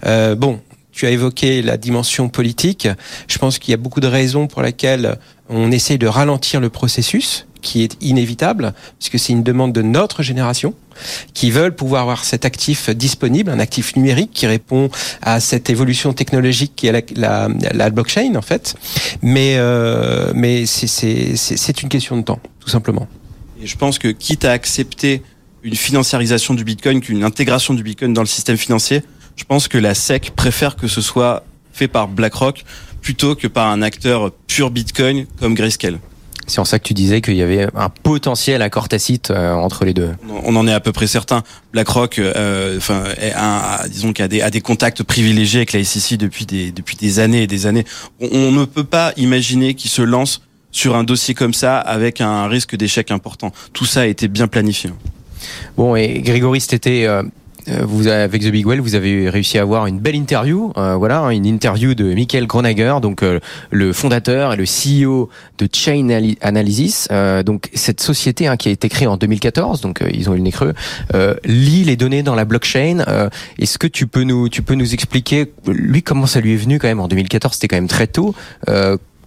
Euh, 0.05 0.35
bon, 0.35 0.61
tu 0.91 1.05
as 1.05 1.11
évoqué 1.11 1.61
la 1.61 1.77
dimension 1.77 2.29
politique. 2.29 2.87
Je 3.27 3.37
pense 3.37 3.59
qu'il 3.59 3.71
y 3.71 3.73
a 3.73 3.77
beaucoup 3.77 3.99
de 3.99 4.07
raisons 4.07 4.47
pour 4.47 4.61
lesquelles 4.61 5.17
on 5.49 5.71
essaie 5.71 5.97
de 5.97 6.07
ralentir 6.07 6.59
le 6.59 6.69
processus 6.69 7.45
qui 7.61 7.83
est 7.83 7.97
inévitable, 7.99 8.73
puisque 8.99 9.19
c'est 9.19 9.33
une 9.33 9.43
demande 9.43 9.73
de 9.73 9.81
notre 9.81 10.23
génération, 10.23 10.73
qui 11.33 11.51
veulent 11.51 11.75
pouvoir 11.75 12.03
avoir 12.03 12.23
cet 12.23 12.45
actif 12.45 12.89
disponible, 12.89 13.51
un 13.51 13.59
actif 13.59 13.95
numérique 13.95 14.31
qui 14.33 14.47
répond 14.47 14.89
à 15.21 15.39
cette 15.39 15.69
évolution 15.69 16.13
technologique 16.13 16.73
qui 16.75 16.87
est 16.87 17.17
la 17.17 17.89
blockchain 17.89 18.35
en 18.35 18.41
fait. 18.41 18.75
Mais, 19.21 19.55
euh, 19.57 20.31
mais 20.35 20.65
c'est 20.65 21.81
une 21.81 21.89
question 21.89 22.17
de 22.17 22.23
temps, 22.23 22.39
tout 22.59 22.69
simplement. 22.69 23.07
Et 23.61 23.67
je 23.67 23.77
pense 23.77 23.99
que 23.99 24.07
quitte 24.07 24.45
à 24.45 24.51
accepter 24.51 25.21
une 25.63 25.75
financiarisation 25.75 26.53
du 26.53 26.63
Bitcoin 26.63 27.01
qu'une 27.01 27.23
intégration 27.23 27.73
du 27.73 27.83
Bitcoin 27.83 28.13
dans 28.13 28.21
le 28.21 28.27
système 28.27 28.57
financier, 28.57 29.03
je 29.35 29.43
pense 29.43 29.67
que 29.67 29.77
la 29.77 29.93
SEC 29.95 30.31
préfère 30.35 30.75
que 30.75 30.87
ce 30.87 31.01
soit 31.01 31.43
fait 31.71 31.87
par 31.87 32.07
BlackRock 32.07 32.63
plutôt 33.01 33.35
que 33.35 33.47
par 33.47 33.67
un 33.67 33.81
acteur 33.81 34.31
pur 34.47 34.71
Bitcoin 34.71 35.25
comme 35.39 35.53
Grayscale. 35.53 35.99
C'est 36.47 36.59
en 36.59 36.65
ça 36.65 36.79
que 36.79 36.83
tu 36.83 36.95
disais 36.95 37.21
qu'il 37.21 37.35
y 37.35 37.43
avait 37.43 37.67
un 37.75 37.89
potentiel 37.89 38.63
accord 38.63 38.89
tacite 38.89 39.29
euh, 39.29 39.53
entre 39.53 39.85
les 39.85 39.93
deux. 39.93 40.09
On 40.43 40.55
en 40.55 40.67
est 40.67 40.73
à 40.73 40.79
peu 40.79 40.91
près 40.91 41.05
certain. 41.05 41.43
BlackRock, 41.73 42.17
euh, 42.17 42.75
enfin, 42.77 43.03
disons 43.87 44.13
qu'il 44.13 44.25
a 44.25 44.27
des, 44.27 44.41
a 44.41 44.49
des 44.49 44.61
contacts 44.61 45.03
privilégiés 45.03 45.59
avec 45.59 45.73
la 45.73 45.83
SEC 45.83 46.17
depuis 46.17 46.47
des 46.47 46.71
depuis 46.71 46.97
des 46.97 47.19
années 47.19 47.43
et 47.43 47.47
des 47.47 47.67
années. 47.67 47.85
On, 48.19 48.29
on 48.31 48.51
ne 48.51 48.65
peut 48.65 48.83
pas 48.83 49.13
imaginer 49.15 49.75
qu'il 49.75 49.91
se 49.91 50.01
lance 50.01 50.41
sur 50.71 50.95
un 50.95 51.03
dossier 51.03 51.35
comme 51.35 51.53
ça 51.53 51.77
avec 51.77 52.19
un 52.19 52.47
risque 52.47 52.75
d'échec 52.75 53.11
important. 53.11 53.51
Tout 53.73 53.85
ça 53.85 54.01
a 54.01 54.05
été 54.05 54.27
bien 54.27 54.47
planifié. 54.47 54.91
Bon, 55.77 55.95
et 55.95 56.19
Grégory, 56.19 56.61
c'était 56.61 57.05
euh, 57.05 57.23
euh, 57.69 57.85
vous 57.85 58.07
avec 58.07 58.41
The 58.41 58.47
Big 58.47 58.65
Well, 58.65 58.79
vous 58.79 58.95
avez 58.95 59.29
réussi 59.29 59.57
à 59.57 59.61
avoir 59.61 59.85
une 59.85 59.99
belle 59.99 60.15
interview, 60.15 60.71
euh, 60.77 60.95
voilà, 60.95 61.21
une 61.31 61.45
interview 61.45 61.93
de 61.93 62.13
Michael 62.13 62.47
Gronager, 62.47 62.95
donc 63.01 63.21
euh, 63.21 63.39
le 63.71 63.93
fondateur 63.93 64.53
et 64.53 64.55
le 64.55 64.63
CEO 64.63 65.29
de 65.57 65.67
Chain 65.71 66.07
Analysis. 66.41 67.07
Euh, 67.11 67.43
donc 67.43 67.69
cette 67.73 68.01
société 68.01 68.47
hein, 68.47 68.57
qui 68.57 68.69
a 68.69 68.71
été 68.71 68.89
créée 68.89 69.07
en 69.07 69.17
2014, 69.17 69.81
donc 69.81 70.01
ils 70.11 70.29
ont 70.29 70.33
eu 70.33 70.37
le 70.37 70.43
nez 70.43 70.51
creux, 70.51 70.73
lit 71.45 71.83
les 71.83 71.95
données 71.95 72.23
dans 72.23 72.35
la 72.35 72.45
blockchain. 72.45 73.29
Est-ce 73.57 73.77
que 73.77 73.87
tu 73.87 74.07
peux 74.07 74.23
nous, 74.23 74.49
tu 74.49 74.61
peux 74.61 74.75
nous 74.75 74.93
expliquer, 74.93 75.51
lui, 75.67 76.01
comment 76.01 76.25
ça 76.25 76.39
lui 76.39 76.53
est 76.53 76.57
venu 76.57 76.79
quand 76.79 76.87
même 76.87 76.99
en 76.99 77.07
2014 77.07 77.55
C'était 77.55 77.67
quand 77.67 77.77
même 77.77 77.87
très 77.87 78.07
tôt 78.07 78.33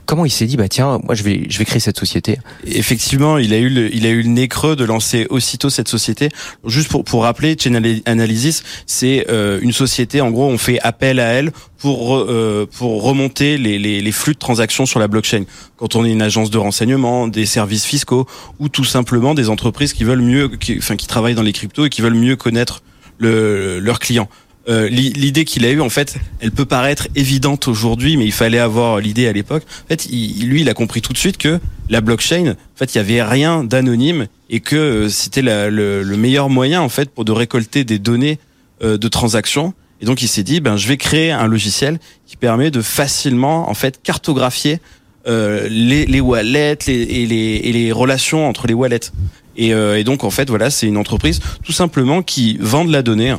comment 0.07 0.25
il 0.25 0.31
s'est 0.31 0.47
dit 0.47 0.57
bah 0.57 0.69
tiens 0.69 1.01
moi 1.05 1.15
je 1.15 1.23
vais 1.23 1.47
je 1.49 1.59
vais 1.59 1.65
créer 1.65 1.81
cette 1.81 1.99
société. 1.99 2.39
Effectivement 2.67 3.39
il 3.39 3.53
a 3.53 3.59
eu 3.59 3.69
le, 3.69 3.95
il 3.95 4.07
a 4.07 4.11
eu 4.11 4.23
le 4.23 4.29
nez 4.29 4.49
creux 4.49 4.77
de 4.77 4.85
lancer 4.85 5.27
aussitôt 5.31 5.71
cette 5.71 5.89
société. 5.89 6.29
Juste 6.67 6.89
pour 6.89 7.05
pour 7.05 7.23
rappeler 7.23 7.57
Chain 7.59 7.75
Analysis 8.07 8.63
c'est 8.87 9.27
euh, 9.29 9.59
une 9.63 9.73
société 9.73 10.21
en 10.21 10.31
gros 10.31 10.47
on 10.49 10.59
fait 10.59 10.81
appel 10.81 11.21
à 11.21 11.29
elle 11.29 11.53
pour 11.79 12.17
euh, 12.17 12.69
pour 12.79 13.03
remonter 13.03 13.59
les, 13.59 13.79
les, 13.79 14.13
flux 14.13 14.35
de 14.35 14.39
transactions 14.39 14.87
sur 14.87 15.01
la 15.01 15.09
blockchain. 15.09 15.45
Quand 15.77 15.97
on 15.97 16.05
est 16.05 16.13
une 16.13 16.23
agence 16.23 16.51
de 16.51 16.59
renseignement 16.59 17.29
des 17.29 17.47
services 17.47 17.85
fiscaux 17.85 18.27
ou 18.59 18.69
tout 18.69 18.85
simplement 18.85 19.35
des 19.35 19.49
entreprises 19.49 19.93
qui 19.93 20.05
veulent 20.05 20.23
mieux 20.23 20.49
qui, 20.49 20.79
enfin 20.79 20.97
qui 20.97 21.07
travaillent 21.07 21.35
dans 21.35 21.43
les 21.43 21.53
cryptos 21.53 21.87
et 21.87 21.91
qui 21.91 22.03
veulent 22.03 22.15
mieux 22.15 22.37
connaître 22.37 22.83
le, 23.19 23.79
leurs 23.79 23.99
clients 23.99 24.29
euh, 24.69 24.89
l'idée 24.89 25.45
qu'il 25.45 25.65
a 25.65 25.71
eue, 25.71 25.81
en 25.81 25.91
fait, 25.91 26.17
elle 26.41 26.53
peut 26.53 26.65
paraître 26.65 27.09
évidente 27.15 27.69
aujourd'hui, 27.69 28.17
mais 28.17 28.25
il 28.25 28.33
fallait 28.33 28.59
avoir 28.59 28.99
l'idée 29.01 29.27
à 29.27 29.33
l'époque. 29.33 29.65
En 29.85 29.89
fait, 29.89 30.07
il, 30.07 30.49
lui, 30.49 30.61
il 30.61 30.69
a 30.69 30.75
compris 30.75 31.03
tout 31.03 31.13
de 31.13 31.19
suite 31.19 31.37
que 31.37 31.59
la 31.89 32.01
blockchain, 32.01 32.51
en 32.51 32.77
fait, 32.77 32.95
il 32.95 32.99
y 32.99 33.01
avait 33.01 33.23
rien 33.23 33.65
d'anonyme 33.65 34.27
et 34.51 34.61
que 34.61 34.77
euh, 34.77 35.09
c'était 35.09 35.43
le, 35.43 36.03
le, 36.03 36.17
meilleur 36.17 36.49
moyen, 36.49 36.81
en 36.81 36.89
fait, 36.89 37.11
pour 37.11 37.25
de 37.25 37.33
récolter 37.33 37.85
des 37.85 37.99
données 37.99 38.39
euh, 38.83 38.99
de 38.99 39.09
transactions. 39.09 39.75
Et 40.01 40.05
donc 40.05 40.21
il 40.23 40.29
s'est 40.29 40.43
dit, 40.43 40.61
ben 40.61 40.77
je 40.77 40.89
vais 40.89 40.97
créer 40.97 41.31
un 41.31 41.47
logiciel 41.47 42.01
qui 42.27 42.37
permet 42.37 42.73
de 42.73 42.83
facilement 42.83 43.71
en 43.71 43.75
fait 43.75 44.03
cartographier 44.03 44.81
euh, 45.29 45.69
les, 45.71 46.05
les 46.07 46.21
wallets 46.21 46.79
les, 46.89 46.95
et, 46.95 47.27
les, 47.27 47.61
et 47.63 47.73
les 47.73 47.93
relations 47.93 48.49
entre 48.49 48.67
les 48.67 48.75
wallets. 48.75 49.13
Et, 49.57 49.73
euh, 49.73 49.97
et 49.97 50.03
donc 50.03 50.25
en 50.25 50.31
fait 50.31 50.49
voilà, 50.49 50.71
c'est 50.71 50.89
une 50.89 50.97
entreprise 50.97 51.41
tout 51.63 51.71
simplement 51.71 52.23
qui 52.23 52.59
vend 52.61 52.85
de 52.85 52.91
la 52.91 53.03
donnée. 53.03 53.37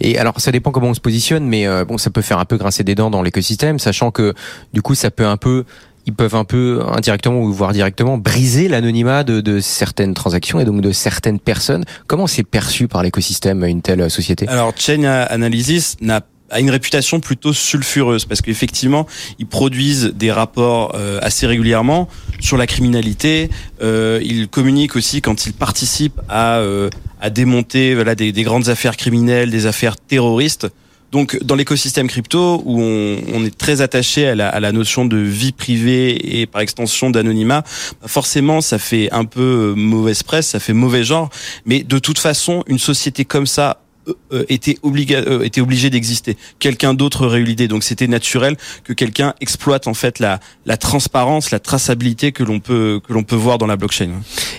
Et 0.00 0.18
alors, 0.18 0.40
ça 0.40 0.52
dépend 0.52 0.70
comment 0.70 0.88
on 0.88 0.94
se 0.94 1.00
positionne, 1.00 1.46
mais 1.46 1.66
euh, 1.66 1.84
bon, 1.84 1.98
ça 1.98 2.10
peut 2.10 2.22
faire 2.22 2.38
un 2.38 2.44
peu 2.44 2.56
grincer 2.56 2.84
des 2.84 2.94
dents 2.94 3.10
dans 3.10 3.22
l'écosystème, 3.22 3.78
sachant 3.78 4.10
que 4.10 4.34
du 4.72 4.82
coup, 4.82 4.94
ça 4.94 5.10
peut 5.10 5.26
un 5.26 5.36
peu, 5.36 5.64
ils 6.06 6.14
peuvent 6.14 6.34
un 6.34 6.44
peu 6.44 6.82
indirectement 6.92 7.40
ou 7.40 7.52
voire 7.52 7.72
directement 7.72 8.18
briser 8.18 8.68
l'anonymat 8.68 9.24
de, 9.24 9.40
de 9.40 9.60
certaines 9.60 10.14
transactions 10.14 10.60
et 10.60 10.64
donc 10.64 10.80
de 10.80 10.92
certaines 10.92 11.38
personnes. 11.38 11.84
Comment 12.06 12.26
c'est 12.26 12.44
perçu 12.44 12.88
par 12.88 13.02
l'écosystème 13.02 13.64
une 13.64 13.82
telle 13.82 14.10
société? 14.10 14.48
Alors 14.48 14.72
Chain 14.76 15.04
Analysis 15.04 15.96
n'a 16.00 16.22
a 16.50 16.60
une 16.60 16.70
réputation 16.70 17.20
plutôt 17.20 17.52
sulfureuse 17.52 18.24
parce 18.24 18.40
qu'effectivement 18.40 19.06
ils 19.38 19.46
produisent 19.46 20.12
des 20.14 20.32
rapports 20.32 20.92
euh, 20.94 21.18
assez 21.22 21.46
régulièrement 21.46 22.08
sur 22.40 22.56
la 22.56 22.66
criminalité. 22.66 23.50
Euh, 23.82 24.20
ils 24.22 24.48
communiquent 24.48 24.96
aussi 24.96 25.20
quand 25.20 25.46
ils 25.46 25.52
participent 25.52 26.20
à 26.28 26.58
euh, 26.58 26.90
à 27.20 27.30
démonter 27.30 27.94
voilà 27.94 28.14
des, 28.14 28.32
des 28.32 28.42
grandes 28.42 28.68
affaires 28.68 28.96
criminelles, 28.96 29.50
des 29.50 29.66
affaires 29.66 29.96
terroristes. 29.96 30.68
Donc 31.10 31.42
dans 31.42 31.54
l'écosystème 31.54 32.06
crypto 32.06 32.62
où 32.66 32.82
on, 32.82 33.18
on 33.32 33.44
est 33.44 33.56
très 33.56 33.80
attaché 33.80 34.28
à 34.28 34.34
la, 34.34 34.48
à 34.48 34.60
la 34.60 34.72
notion 34.72 35.06
de 35.06 35.16
vie 35.16 35.52
privée 35.52 36.40
et 36.40 36.46
par 36.46 36.60
extension 36.60 37.08
d'anonymat, 37.10 37.62
bah, 38.00 38.08
forcément 38.08 38.60
ça 38.60 38.78
fait 38.78 39.10
un 39.10 39.24
peu 39.24 39.40
euh, 39.40 39.74
mauvaise 39.74 40.22
presse, 40.22 40.48
ça 40.48 40.60
fait 40.60 40.74
mauvais 40.74 41.04
genre. 41.04 41.30
Mais 41.64 41.82
de 41.82 41.98
toute 41.98 42.18
façon, 42.18 42.62
une 42.66 42.78
société 42.78 43.24
comme 43.24 43.46
ça 43.46 43.80
était 44.48 44.78
obliga 44.82 45.18
euh, 45.18 45.42
était 45.42 45.60
obligé 45.60 45.90
d'exister. 45.90 46.36
Quelqu'un 46.58 46.94
d'autre 46.94 47.26
aurait 47.26 47.40
eu 47.40 47.44
l'idée, 47.44 47.68
donc 47.68 47.82
c'était 47.84 48.06
naturel 48.08 48.56
que 48.84 48.92
quelqu'un 48.92 49.34
exploite 49.40 49.86
en 49.86 49.94
fait 49.94 50.18
la 50.18 50.40
la 50.66 50.76
transparence, 50.76 51.50
la 51.50 51.58
traçabilité 51.60 52.32
que 52.32 52.42
l'on 52.42 52.60
peut 52.60 53.00
que 53.06 53.12
l'on 53.12 53.22
peut 53.22 53.36
voir 53.36 53.58
dans 53.58 53.66
la 53.66 53.76
blockchain. 53.76 54.10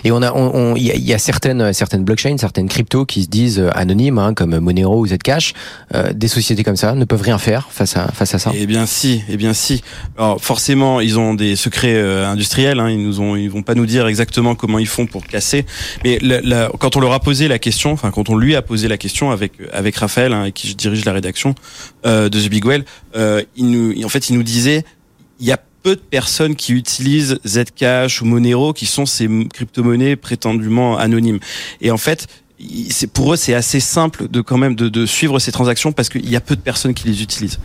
Et 0.04 0.12
on 0.12 0.22
a, 0.22 0.32
on, 0.32 0.54
on- 0.54 0.76
il 0.76 0.82
y 0.82 1.00
y 1.10 1.14
a 1.14 1.18
certaines, 1.18 1.72
certaines 1.72 2.04
blockchains, 2.04 2.36
certaines 2.38 2.68
cryptos 2.68 3.04
qui 3.06 3.22
se 3.24 3.28
disent 3.28 3.58
euh, 3.58 3.70
anonymes, 3.74 4.18
hein, 4.18 4.34
comme 4.34 4.58
Monero 4.58 4.98
ou 5.00 5.06
Zcash. 5.06 5.52
Euh, 5.94 6.12
des 6.12 6.28
sociétés 6.28 6.62
comme 6.64 6.76
ça 6.76 6.94
ne 6.94 7.04
peuvent 7.04 7.22
rien 7.22 7.38
faire 7.38 7.68
face 7.70 7.96
à, 7.96 8.08
face 8.12 8.34
à 8.34 8.38
ça. 8.38 8.52
Eh 8.54 8.66
bien 8.66 8.86
si, 8.86 9.22
eh 9.28 9.36
bien 9.36 9.52
si. 9.54 9.82
Alors 10.16 10.40
forcément, 10.40 11.00
ils 11.00 11.18
ont 11.18 11.34
des 11.34 11.56
secrets 11.56 11.94
euh, 11.94 12.26
industriels. 12.28 12.78
Hein, 12.80 12.90
ils 12.90 13.02
nous 13.04 13.20
ont, 13.20 13.36
ils 13.36 13.50
vont 13.50 13.62
pas 13.62 13.74
nous 13.74 13.86
dire 13.86 14.06
exactement 14.06 14.54
comment 14.54 14.78
ils 14.78 14.86
font 14.86 15.06
pour 15.06 15.26
casser. 15.26 15.66
Mais 16.04 16.18
la- 16.22 16.40
la- 16.40 16.70
quand 16.78 16.96
on 16.96 17.00
leur 17.00 17.12
a 17.12 17.20
posé 17.20 17.48
la 17.48 17.58
question, 17.58 17.92
enfin 17.92 18.10
quand 18.10 18.28
on 18.30 18.36
lui 18.36 18.54
a 18.56 18.62
posé 18.62 18.88
la 18.88 18.96
question 18.98 19.30
avec 19.72 19.96
Raphaël, 19.96 20.32
hein, 20.32 20.50
qui 20.50 20.74
dirige 20.74 21.04
la 21.04 21.12
rédaction 21.12 21.54
euh, 22.06 22.28
de 22.28 22.40
The 22.40 22.48
Big 22.48 22.64
Well, 22.64 22.84
euh, 23.16 23.42
il 23.56 23.70
nous, 23.70 24.04
en 24.04 24.08
fait, 24.08 24.30
il 24.30 24.36
nous 24.36 24.42
disait, 24.42 24.84
il 25.38 25.46
y 25.46 25.52
a 25.52 25.60
peu 25.82 25.96
de 25.96 26.00
personnes 26.00 26.56
qui 26.56 26.72
utilisent 26.72 27.38
Zcash 27.46 28.20
ou 28.20 28.26
Monero, 28.26 28.72
qui 28.72 28.86
sont 28.86 29.06
ces 29.06 29.28
crypto-monnaies 29.52 30.16
prétendument 30.16 30.98
anonymes. 30.98 31.40
Et 31.80 31.90
en 31.90 31.96
fait, 31.96 32.26
pour 33.14 33.32
eux, 33.32 33.36
c'est 33.36 33.54
assez 33.54 33.80
simple 33.80 34.28
de 34.28 34.42
quand 34.42 34.58
même 34.58 34.74
de 34.74 35.06
suivre 35.06 35.38
ces 35.38 35.52
transactions 35.52 35.92
parce 35.92 36.10
qu'il 36.10 36.28
y 36.28 36.36
a 36.36 36.40
peu 36.40 36.56
de 36.56 36.60
personnes 36.60 36.92
qui 36.92 37.08
les 37.08 37.22
utilisent. 37.22 37.58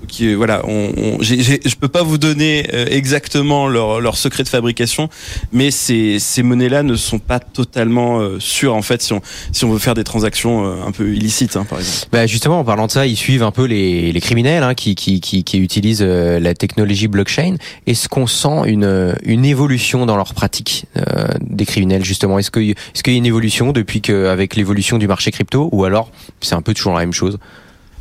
Donc, 0.00 0.10
euh, 0.20 0.34
voilà, 0.34 0.62
on, 0.64 0.92
on, 0.96 1.22
j'ai- 1.22 1.42
j'ai- 1.42 1.60
je 1.64 1.74
peux 1.74 1.88
pas 1.88 2.02
vous 2.04 2.18
donner 2.18 2.66
euh, 2.72 2.86
exactement 2.88 3.66
leur, 3.66 4.00
leur 4.00 4.16
secret 4.16 4.44
de 4.44 4.48
fabrication, 4.48 5.08
mais 5.52 5.70
ces, 5.72 6.18
ces 6.20 6.42
monnaies-là 6.44 6.84
ne 6.84 6.94
sont 6.94 7.18
pas 7.18 7.40
totalement 7.40 8.20
euh, 8.20 8.38
sûres 8.38 8.74
en 8.76 8.82
fait 8.82 9.02
si 9.02 9.12
on, 9.12 9.20
si 9.52 9.64
on 9.64 9.70
veut 9.72 9.78
faire 9.80 9.94
des 9.94 10.04
transactions 10.04 10.64
un 10.86 10.92
peu 10.92 11.12
illicites, 11.14 11.56
hein, 11.56 11.66
par 11.68 11.80
exemple. 11.80 12.06
Bah 12.12 12.26
justement, 12.26 12.60
en 12.60 12.64
parlant 12.64 12.86
de 12.86 12.92
ça, 12.92 13.06
ils 13.06 13.16
suivent 13.16 13.42
un 13.42 13.50
peu 13.50 13.64
les, 13.64 14.12
les 14.12 14.20
criminels 14.20 14.62
hein, 14.62 14.74
qui, 14.74 14.94
qui, 14.94 15.20
qui, 15.20 15.42
qui 15.42 15.58
utilisent 15.58 16.02
la 16.02 16.54
technologie 16.54 17.08
blockchain. 17.08 17.56
Est-ce 17.86 18.08
qu'on 18.08 18.26
sent 18.28 18.62
une, 18.66 19.14
une 19.24 19.44
évolution 19.44 20.06
dans 20.06 20.16
leur 20.16 20.32
pratique 20.34 20.86
euh, 20.96 21.26
des 21.40 21.66
criminels 21.66 22.04
justement? 22.04 22.38
Est-ce 22.38 22.50
qu'il 22.50 22.70
est 22.70 23.02
qu'il 23.02 23.12
y 23.14 23.16
a 23.16 23.18
une 23.18 23.26
évolution 23.26 23.72
depuis 23.72 24.00
qu'avec 24.00 24.54
l'évolution 24.54 24.98
du 24.98 25.08
marché 25.08 25.30
crypto 25.30 25.68
ou 25.72 25.84
alors 25.84 26.10
c'est 26.40 26.54
un 26.54 26.62
peu 26.62 26.74
toujours 26.74 26.92
la 26.94 27.00
même 27.00 27.12
chose? 27.12 27.38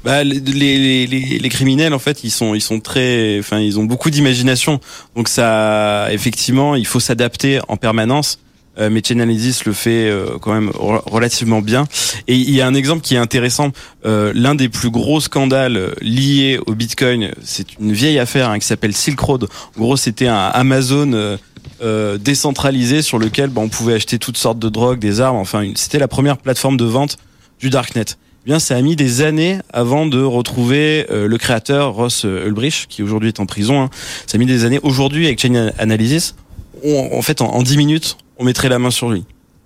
Bah, 0.04 0.24
les, 0.24 0.39
les, 0.39 1.08
les, 1.08 1.39
les 1.39 1.50
criminels 1.50 1.94
en 1.94 2.00
fait 2.00 2.24
ils 2.24 2.32
sont 2.32 2.56
ils 2.56 2.62
sont 2.62 2.80
très 2.80 3.38
enfin 3.39 3.60
ils 3.60 3.77
ont 3.77 3.84
beaucoup 3.84 4.10
d'imagination. 4.10 4.80
Donc 5.16 5.27
ça 5.27 6.08
effectivement 6.12 6.75
il 6.75 6.86
faut 6.86 7.00
s'adapter 7.01 7.60
en 7.68 7.77
permanence. 7.77 8.39
Euh, 8.80 8.92
mais 8.92 9.01
Chainalysis 9.04 9.66
le 9.66 9.74
fait 9.74 10.08
euh, 10.08 10.38
quand 10.39 10.54
même 10.54 10.70
re- 10.70 11.01
relativement 11.10 11.62
bien. 11.62 11.88
Et 12.27 12.36
il 12.36 12.51
y 12.51 12.62
a 12.62 12.68
un 12.68 12.75
exemple 12.75 13.01
qui 13.01 13.16
est 13.16 13.18
intéressant. 13.18 13.72
Euh, 14.06 14.32
l'un 14.36 14.54
des 14.54 14.70
plus 14.70 14.92
gros 14.92 15.20
scandales 15.20 15.77
euh, 15.77 15.96
liés 16.00 16.60
au 16.68 16.75
Bitcoin 16.75 17.32
c'est 17.44 17.80
une 17.80 17.92
vieille 17.92 18.20
affaire 18.20 18.51
hein, 18.51 18.60
qui 18.60 18.68
s'appelle 18.68 18.94
Silk 18.94 19.20
Road. 19.20 19.48
En 19.75 19.82
gros 19.82 19.98
c'était 19.98 20.27
un 20.27 20.51
Amazon 20.54 21.12
euh, 21.13 21.38
euh, 21.82 22.20
décentralisé 22.20 23.01
sur 23.01 23.18
lequel 23.18 23.50
bah, 23.50 23.62
on 23.62 23.68
pouvait 23.68 23.96
acheter 23.96 24.20
toutes 24.20 24.38
sortes 24.38 24.60
de 24.60 24.70
drogues 24.70 25.00
des 25.00 25.22
armes. 25.22 25.38
Enfin 25.38 25.70
c'était 25.74 26.00
la 26.00 26.08
première 26.08 26.38
plateforme 26.38 26.77
de 26.77 26.86
vente 26.86 27.18
du 27.60 27.72
darknet 27.72 28.06
bien, 28.48 28.60
ça 28.60 28.75
a 28.75 28.82
mis 28.82 28.96
des 28.96 29.22
années 29.22 29.60
avant 29.74 30.06
de 30.06 30.22
retrouver 30.22 31.06
euh, 31.12 31.27
le 31.27 31.38
créateur 31.38 31.94
Ross 31.94 32.24
euh, 32.25 32.48
Ulbricht, 32.48 32.88
qui 32.88 33.04
aujourd'hui 33.04 33.30
est 33.30 33.39
en 33.39 33.46
prison. 33.46 33.82
hein. 33.84 33.89
Ça 34.25 34.36
a 34.36 34.39
mis 34.39 34.46
des 34.46 34.66
années. 34.66 34.80
Aujourd'hui, 34.84 35.25
avec 35.27 35.39
Chain 35.42 35.72
Analysis, 35.77 36.36
on- 36.84 37.10
en 37.18 37.22
fait, 37.22 37.42
en, 37.42 37.48
en 37.54 37.62
10 37.63 37.77
minutes, 37.77 38.18
on 38.38 38.46
mettrait 38.46 38.70
la 38.70 38.80
main 38.80 38.92
sur 38.92 39.10
lui. 39.10 39.25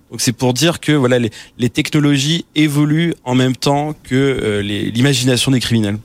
Donc 0.10 0.20
c'est 0.20 0.34
pour 0.34 0.54
dire 0.54 0.80
que 0.82 0.92
voilà, 0.92 1.20
les, 1.20 1.30
les 1.58 1.70
technologies 1.70 2.44
évoluent 2.56 3.14
en 3.24 3.36
même 3.36 3.56
temps 3.56 3.94
que 4.04 4.16
euh, 4.16 4.62
les- 4.62 4.92
l'imagination 4.92 5.52
des 5.52 5.60
criminels. 5.62 5.98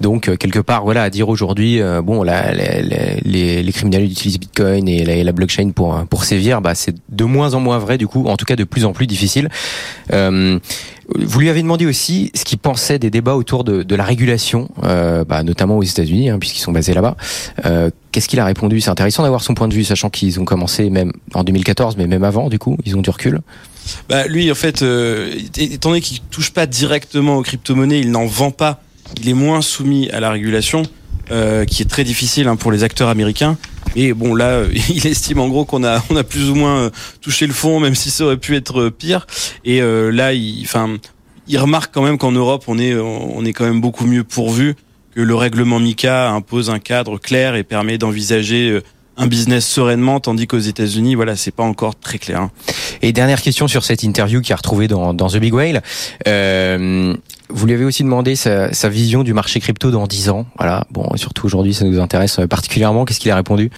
Donc 0.00 0.28
euh, 0.30 0.36
quelque 0.36 0.60
part, 0.60 0.84
voilà, 0.84 1.02
à 1.02 1.10
dire 1.10 1.28
aujourd'hui, 1.28 1.82
euh, 1.82 2.00
bon, 2.00 2.22
la- 2.22 2.54
la- 2.54 2.80
les, 2.80 3.62
les 3.62 3.72
criminels 3.72 4.04
utilisent 4.04 4.38
Bitcoin 4.40 4.88
et 4.88 5.04
la, 5.04 5.14
et 5.16 5.24
la 5.24 5.32
blockchain 5.32 5.72
pour 5.72 6.02
pour 6.08 6.24
sévir, 6.24 6.62
bah 6.62 6.74
c'est 6.74 6.94
de 7.10 7.24
moins 7.24 7.52
en 7.52 7.60
moins 7.60 7.76
vrai 7.78 7.98
du 7.98 8.06
coup, 8.06 8.24
en 8.26 8.38
tout 8.38 8.46
cas 8.46 8.56
de 8.56 8.64
plus 8.64 8.86
en 8.86 8.94
plus 8.94 9.06
difficile. 9.06 9.50
Euh, 10.14 10.58
vous 11.18 11.40
lui 11.40 11.48
avez 11.48 11.62
demandé 11.62 11.86
aussi 11.86 12.30
ce 12.34 12.44
qu'il 12.44 12.58
pensait 12.58 12.98
des 12.98 13.10
débats 13.10 13.34
autour 13.34 13.64
de, 13.64 13.82
de 13.82 13.94
la 13.94 14.04
régulation, 14.04 14.68
euh, 14.84 15.24
bah, 15.24 15.42
notamment 15.42 15.78
aux 15.78 15.82
États-Unis, 15.82 16.30
hein, 16.30 16.38
puisqu'ils 16.38 16.60
sont 16.60 16.72
basés 16.72 16.94
là-bas. 16.94 17.16
Euh, 17.66 17.90
Qu'est-ce 18.12 18.28
qu'il 18.28 18.40
a 18.40 18.44
répondu? 18.44 18.80
C'est 18.80 18.90
intéressant 18.90 19.22
d'avoir 19.22 19.42
son 19.42 19.54
point 19.54 19.68
de 19.68 19.74
vue, 19.74 19.84
sachant 19.84 20.10
qu'ils 20.10 20.40
ont 20.40 20.44
commencé 20.44 20.90
même 20.90 21.12
en 21.34 21.44
2014, 21.44 21.96
mais 21.96 22.06
même 22.06 22.24
avant, 22.24 22.48
du 22.48 22.58
coup, 22.58 22.76
ils 22.84 22.96
ont 22.96 23.02
du 23.02 23.10
recul. 23.10 23.40
Bah, 24.08 24.26
lui, 24.26 24.50
en 24.50 24.54
fait, 24.54 24.82
euh, 24.82 25.32
étant 25.56 25.90
donné 25.90 26.00
qu'il 26.00 26.20
touche 26.20 26.50
pas 26.50 26.66
directement 26.66 27.36
aux 27.36 27.42
crypto-monnaies, 27.42 28.00
il 28.00 28.10
n'en 28.10 28.26
vend 28.26 28.50
pas, 28.50 28.82
il 29.20 29.28
est 29.28 29.34
moins 29.34 29.62
soumis 29.62 30.10
à 30.10 30.20
la 30.20 30.30
régulation, 30.30 30.82
euh, 31.30 31.64
qui 31.64 31.82
est 31.82 31.86
très 31.88 32.02
difficile 32.02 32.48
hein, 32.48 32.56
pour 32.56 32.72
les 32.72 32.82
acteurs 32.82 33.08
américains. 33.08 33.56
Et 33.96 34.12
bon, 34.12 34.34
là, 34.34 34.50
euh, 34.50 34.72
il 34.88 35.06
estime 35.06 35.40
en 35.40 35.48
gros 35.48 35.64
qu'on 35.64 35.84
a, 35.84 36.02
on 36.10 36.16
a 36.16 36.24
plus 36.24 36.50
ou 36.50 36.54
moins 36.54 36.78
euh, 36.78 36.90
touché 37.20 37.46
le 37.46 37.52
fond, 37.52 37.80
même 37.80 37.94
si 37.94 38.10
ça 38.10 38.24
aurait 38.24 38.36
pu 38.36 38.56
être 38.56 38.80
euh, 38.80 38.90
pire. 38.90 39.26
Et 39.64 39.80
là, 39.80 40.32
il, 40.32 40.62
enfin, 40.64 40.96
il 41.46 41.58
remarque 41.58 41.92
quand 41.92 42.02
même 42.02 42.18
qu'en 42.18 42.32
Europe, 42.32 42.64
on 42.66 42.78
est, 42.78 42.94
on 42.94 43.44
est 43.44 43.52
quand 43.52 43.64
même 43.64 43.80
beaucoup 43.80 44.06
mieux 44.06 44.24
pourvu, 44.24 44.74
que 45.14 45.20
le 45.20 45.34
règlement 45.34 45.78
MICA 45.80 46.30
impose 46.30 46.70
un 46.70 46.78
cadre 46.78 47.18
clair 47.18 47.54
et 47.54 47.64
permet 47.64 47.98
d'envisager 47.98 48.80
un 49.20 49.26
business 49.26 49.66
sereinement, 49.66 50.18
tandis 50.20 50.46
qu'aux 50.46 50.58
États-Unis, 50.58 51.14
voilà, 51.14 51.36
c'est 51.36 51.50
pas 51.50 51.62
encore 51.62 51.94
très 51.94 52.18
clair. 52.18 52.40
hein. 52.40 52.50
Et 53.02 53.12
dernière 53.12 53.42
question 53.42 53.68
sur 53.68 53.84
cette 53.84 54.02
interview 54.02 54.40
qui 54.40 54.52
a 54.52 54.56
retrouvé 54.56 54.88
dans, 54.88 55.14
dans 55.14 55.28
The 55.28 55.36
Big 55.36 55.52
Whale. 55.54 55.82
Euh, 56.26 57.14
vous 57.48 57.66
lui 57.66 57.74
avez 57.74 57.84
aussi 57.84 58.02
demandé 58.02 58.36
sa, 58.36 58.72
sa 58.72 58.88
vision 58.88 59.22
du 59.22 59.34
marché 59.34 59.60
crypto 59.60 59.90
dans 59.90 60.06
10 60.06 60.30
ans. 60.30 60.46
Voilà. 60.58 60.84
Bon, 60.90 61.06
surtout 61.16 61.46
aujourd'hui, 61.46 61.74
ça 61.74 61.84
nous 61.84 62.00
intéresse 62.00 62.40
particulièrement. 62.48 63.04
Qu'est-ce 63.04 63.20
qu'il 63.20 63.30
a 63.30 63.36
répondu? 63.36 63.70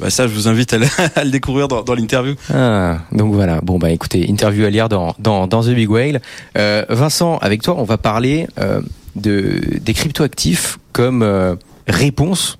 Bah 0.00 0.10
ça, 0.10 0.26
je 0.26 0.32
vous 0.34 0.48
invite 0.48 0.72
à 0.72 0.78
le, 0.78 0.86
à 1.14 1.22
le 1.24 1.30
découvrir 1.30 1.68
dans, 1.68 1.82
dans 1.82 1.94
l'interview. 1.94 2.34
ah, 2.52 2.98
Donc 3.12 3.32
voilà. 3.32 3.60
Bon 3.62 3.78
bah 3.78 3.90
écoutez, 3.90 4.28
interview 4.28 4.64
à 4.64 4.70
lire 4.70 4.88
dans 4.88 5.14
dans, 5.20 5.46
dans 5.46 5.62
The 5.62 5.68
Big 5.70 5.88
Whale. 5.88 6.20
Euh, 6.58 6.84
Vincent, 6.88 7.38
avec 7.38 7.62
toi, 7.62 7.76
on 7.78 7.84
va 7.84 7.96
parler 7.96 8.48
euh, 8.58 8.80
de 9.14 9.60
des 9.80 9.94
cryptoactifs 9.94 10.78
comme 10.92 11.22
euh, 11.22 11.54
réponse 11.86 12.58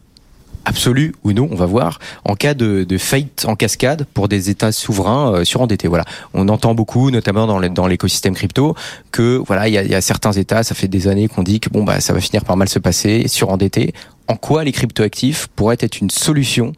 absolue 0.65 1.15
ou 1.25 1.33
non, 1.33 1.49
on 1.51 1.57
va 1.57 1.67
voir, 1.67 1.99
en 2.25 2.35
cas 2.35 2.55
de, 2.55 2.87
faillite 2.99 3.45
en 3.47 3.57
cascade 3.57 4.07
pour 4.15 4.29
des 4.29 4.51
États 4.51 4.73
souverains 4.73 5.35
euh, 5.35 5.45
surendettés. 5.45 5.89
Voilà, 5.89 6.05
on 6.33 6.49
entend 6.49 6.75
beaucoup, 6.75 7.11
notamment 7.11 7.47
dans 7.47 7.87
l'écosystème 7.87 8.35
crypto, 8.35 8.75
que 9.11 9.37
voilà, 9.47 9.69
il 9.69 9.75
y 9.75 9.79
a, 9.79 9.83
il 9.83 9.91
y 9.91 9.95
a 9.95 10.01
certains 10.01 10.33
États, 10.33 10.63
ça 10.63 10.75
fait 10.75 10.89
des 10.89 11.09
années 11.09 11.29
qu'on 11.29 11.43
dit 11.43 11.61
que 11.61 11.69
bon 11.69 11.85
bah 11.85 12.01
ça 12.01 12.13
va 12.13 12.21
finir 12.21 12.45
par 12.45 12.57
mal 12.57 12.69
se 12.69 12.79
passer, 12.79 13.27
surendettés. 13.29 13.93
En 14.29 14.37
quoi 14.37 14.65
les 14.65 14.73
cryptoactifs 14.73 15.49
pourraient 15.55 15.77
être 15.81 16.01
une 16.01 16.11
solution 16.11 16.73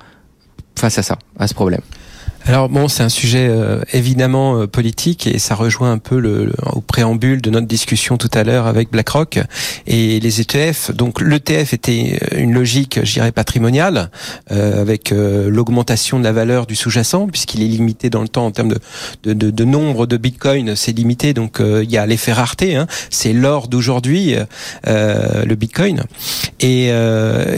face 0.79 0.99
à 0.99 1.03
ça, 1.03 1.19
à 1.39 1.47
ce 1.47 1.55
problème? 1.55 1.81
Alors 2.49 2.69
bon, 2.69 2.87
c'est 2.87 3.03
un 3.03 3.09
sujet 3.09 3.49
euh, 3.51 3.81
évidemment 3.93 4.61
euh, 4.61 4.67
politique 4.69 5.27
et 5.27 5.41
ça 5.41 5.57
rejoint 5.57 5.91
un 5.91 5.99
peu 5.99 6.21
le, 6.21 6.53
au 6.75 6.81
préambule 6.81 7.43
de 7.43 7.51
notre 7.51 7.67
discussion 7.67 8.19
tout 8.19 8.31
à 8.35 8.45
l'heure 8.45 8.69
avec 8.69 8.89
BlackRock 8.93 9.41
et 9.89 10.21
les 10.21 10.41
ETF. 10.41 10.93
Donc 10.93 11.21
l'ETF 11.21 11.75
était 11.75 12.21
une 12.37 12.53
logique, 12.53 13.01
je 13.03 13.15
dirais, 13.15 13.33
patrimoniale 13.33 14.13
euh, 14.53 14.81
avec 14.81 15.11
l'augmentation 15.11 16.21
de 16.21 16.25
la 16.25 16.31
valeur 16.31 16.67
du 16.67 16.77
sous-jacent 16.77 17.27
puisqu'il 17.27 17.65
est 17.65 17.69
limité 17.69 18.11
dans 18.11 18.23
le 18.23 18.29
temps 18.29 18.47
en 18.47 18.53
termes 18.53 18.75
de, 18.75 18.79
de, 19.25 19.33
de, 19.33 19.51
de 19.51 19.65
nombre 19.65 20.07
de 20.07 20.17
bitcoins, 20.17 20.77
c'est 20.77 20.93
limité. 20.93 21.35
Donc 21.35 21.59
il 21.61 21.91
y 21.91 21.97
a 21.97 22.07
l'effet 22.07 22.33
rareté, 22.33 22.77
hein, 22.77 22.87
c'est 23.11 23.33
l'or 23.33 23.67
d'aujourd'hui, 23.67 24.37
le 24.85 25.55
bitcoin. 25.57 26.05
Et, 26.61 26.93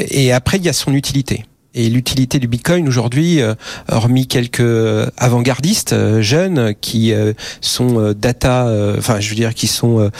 et 0.09 0.33
après 0.33 0.57
il 0.57 0.64
y 0.64 0.71
a 0.71 0.73
son 0.73 0.95
utilité 0.95 1.45
et 1.78 1.88
l'utilité 1.88 2.40
du 2.40 2.49
Bitcoin 2.49 2.88
aujourd'hui, 2.88 3.40
euh, 3.40 3.54
hormis 3.88 4.26
quelques 4.26 4.61
avant-gardistes 5.16 5.92
euh, 5.92 6.20
jeunes 6.20 6.75
qui 6.80 7.12
euh, 7.12 7.32
sont 7.61 8.12
data, 8.12 8.68
enfin 8.99 9.20
je 9.20 9.28
veux 9.28 9.37
dire 9.37 9.54
qui 9.54 9.68
sont 9.68 10.11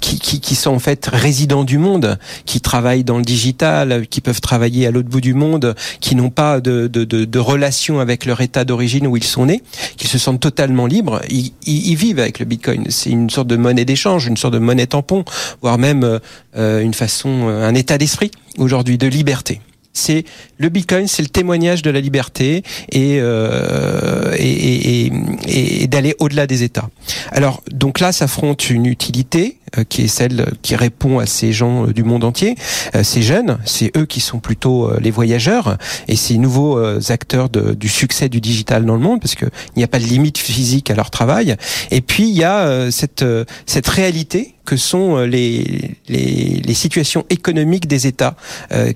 qui, 0.00 0.18
qui, 0.18 0.40
qui, 0.40 0.54
sont 0.54 0.70
en 0.70 0.78
fait 0.78 1.08
résidents 1.10 1.64
du 1.64 1.78
monde, 1.78 2.18
qui 2.44 2.60
travaillent 2.60 3.04
dans 3.04 3.16
le 3.16 3.24
digital, 3.24 4.06
qui 4.08 4.20
peuvent 4.20 4.40
travailler 4.40 4.86
à 4.86 4.90
l'autre 4.90 5.08
bout 5.08 5.20
du 5.20 5.34
monde, 5.34 5.74
qui 6.00 6.14
n'ont 6.14 6.30
pas 6.30 6.60
de, 6.60 6.88
de, 6.88 7.04
de, 7.04 7.24
de, 7.24 7.38
relation 7.38 8.00
avec 8.00 8.26
leur 8.26 8.40
état 8.40 8.64
d'origine 8.64 9.06
où 9.06 9.16
ils 9.16 9.24
sont 9.24 9.46
nés, 9.46 9.62
qui 9.96 10.08
se 10.08 10.18
sentent 10.18 10.40
totalement 10.40 10.86
libres, 10.86 11.20
ils, 11.30 11.52
ils, 11.66 11.96
vivent 11.96 12.18
avec 12.18 12.38
le 12.38 12.44
Bitcoin. 12.44 12.84
C'est 12.90 13.10
une 13.10 13.30
sorte 13.30 13.48
de 13.48 13.56
monnaie 13.56 13.84
d'échange, 13.84 14.26
une 14.26 14.36
sorte 14.36 14.54
de 14.54 14.58
monnaie 14.58 14.86
tampon, 14.86 15.24
voire 15.62 15.78
même 15.78 16.20
une 16.54 16.94
façon, 16.94 17.48
un 17.48 17.74
état 17.74 17.96
d'esprit 17.96 18.30
aujourd'hui 18.58 18.98
de 18.98 19.06
liberté 19.06 19.60
c'est 19.94 20.24
le 20.58 20.68
Bitcoin, 20.68 21.08
c'est 21.08 21.22
le 21.22 21.28
témoignage 21.28 21.82
de 21.82 21.90
la 21.90 22.00
liberté 22.00 22.62
et, 22.90 23.18
euh, 23.20 24.34
et, 24.38 25.04
et, 25.06 25.12
et 25.82 25.86
d'aller 25.86 26.14
au-delà 26.18 26.46
des 26.46 26.62
États. 26.62 26.88
Alors 27.32 27.62
donc 27.70 28.00
là, 28.00 28.12
s'affronte 28.12 28.70
une 28.70 28.86
utilité 28.86 29.58
euh, 29.78 29.84
qui 29.88 30.02
est 30.02 30.08
celle 30.08 30.52
qui 30.62 30.76
répond 30.76 31.18
à 31.18 31.26
ces 31.26 31.52
gens 31.52 31.86
euh, 31.86 31.92
du 31.92 32.04
monde 32.04 32.24
entier, 32.24 32.54
euh, 32.94 33.02
ces 33.02 33.22
jeunes, 33.22 33.58
c'est 33.64 33.96
eux 33.96 34.06
qui 34.06 34.20
sont 34.20 34.38
plutôt 34.38 34.90
les 34.98 35.10
voyageurs 35.10 35.76
et 36.08 36.16
ces 36.16 36.38
nouveaux 36.38 36.78
acteurs 37.10 37.48
de, 37.48 37.74
du 37.74 37.88
succès 37.88 38.28
du 38.28 38.40
digital 38.40 38.84
dans 38.84 38.94
le 38.94 39.00
monde 39.00 39.20
parce 39.20 39.34
que 39.34 39.46
il 39.46 39.78
n'y 39.78 39.84
a 39.84 39.88
pas 39.88 39.98
de 39.98 40.04
limite 40.04 40.38
physique 40.38 40.90
à 40.90 40.94
leur 40.94 41.10
travail. 41.10 41.56
Et 41.90 42.00
puis 42.00 42.28
il 42.28 42.36
y 42.36 42.44
a 42.44 42.90
cette 42.90 43.24
cette 43.66 43.88
réalité 43.88 44.54
que 44.64 44.76
sont 44.76 45.18
les, 45.18 45.96
les, 46.08 46.62
les, 46.64 46.74
situations 46.74 47.26
économiques 47.28 47.86
des 47.86 48.06
États 48.06 48.34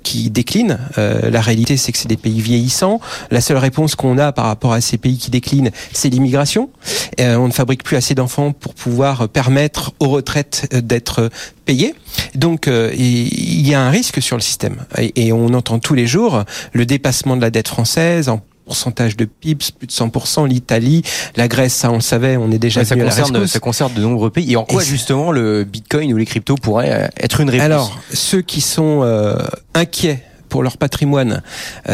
qui 0.03 0.31
déclinent. 0.31 0.79
la 0.97 1.41
réalité, 1.49 1.77
c'est 1.77 1.93
que 1.93 1.99
c'est 1.99 2.09
des 2.09 2.17
pays 2.17 2.41
vieillissants. 2.41 3.01
La 3.31 3.41
seule 3.41 3.59
réponse 3.59 3.95
qu'on 3.95 4.19
a 4.19 4.33
par 4.33 4.47
rapport 4.47 4.73
à 4.73 4.81
ces 4.81 4.99
pays 4.99 5.19
qui 5.19 5.31
déclinent, 5.31 5.71
c'est 5.93 6.09
l'immigration. 6.09 6.71
on 7.19 7.47
ne 7.47 7.53
fabrique 7.53 7.83
plus 7.83 7.97
assez 7.97 8.15
d'enfants 8.15 8.53
pour 8.53 8.75
pouvoir 8.75 9.29
permettre 9.29 9.93
aux 10.01 10.09
retraites 10.09 10.69
d'être 10.73 11.31
payé. 11.65 11.95
Donc 12.35 12.69
euh, 12.69 12.93
il 12.97 13.67
y 13.67 13.75
a 13.75 13.81
un 13.81 13.91
risque 13.91 14.23
sur 14.23 14.37
le 14.37 14.43
système. 14.43 14.77
Et, 14.99 15.33
on 15.33 15.53
entend 15.55 15.79
tous 15.79 15.95
les 15.95 16.07
jours 16.07 16.45
le 16.73 16.87
dépassement 16.87 17.37
de 17.37 17.43
la 17.43 17.51
dette 17.51 17.69
française 17.69 18.29
en 18.29 18.41
pourcentage 18.65 19.17
de 19.17 19.25
PIB, 19.25 19.65
plus 19.79 19.87
de 19.87 19.93
100%, 19.93 20.47
l'Italie, 20.47 21.03
la 21.37 21.49
Grèce, 21.49 21.75
ça 21.75 21.91
on 21.91 21.97
le 21.97 22.01
savait, 22.01 22.37
on 22.37 22.51
est 22.51 22.59
déjà 22.59 22.85
ça 22.85 22.97
concerne, 22.97 23.47
ça 23.47 23.61
concerne 23.61 23.95
de 23.95 24.03
nombreux 24.03 24.31
pays. 24.31 24.53
Et 24.53 24.57
en 24.57 24.65
quoi 24.65 24.83
justement 24.83 25.33
le 25.33 25.65
Bitcoin 25.65 26.13
ou 26.13 26.17
les 26.19 26.27
cryptos 26.27 26.57
pourraient 26.57 27.05
euh, 27.05 27.09
être 27.19 27.41
une 27.41 27.49
réponse? 27.49 27.65
Alors, 27.65 27.99
ceux 28.13 28.43
qui 28.43 28.61
sont 28.61 29.01
euh, 29.03 29.39
inquiets 29.75 30.23
pour 30.49 30.63
leur 30.63 30.79
patrimoine, 30.79 31.43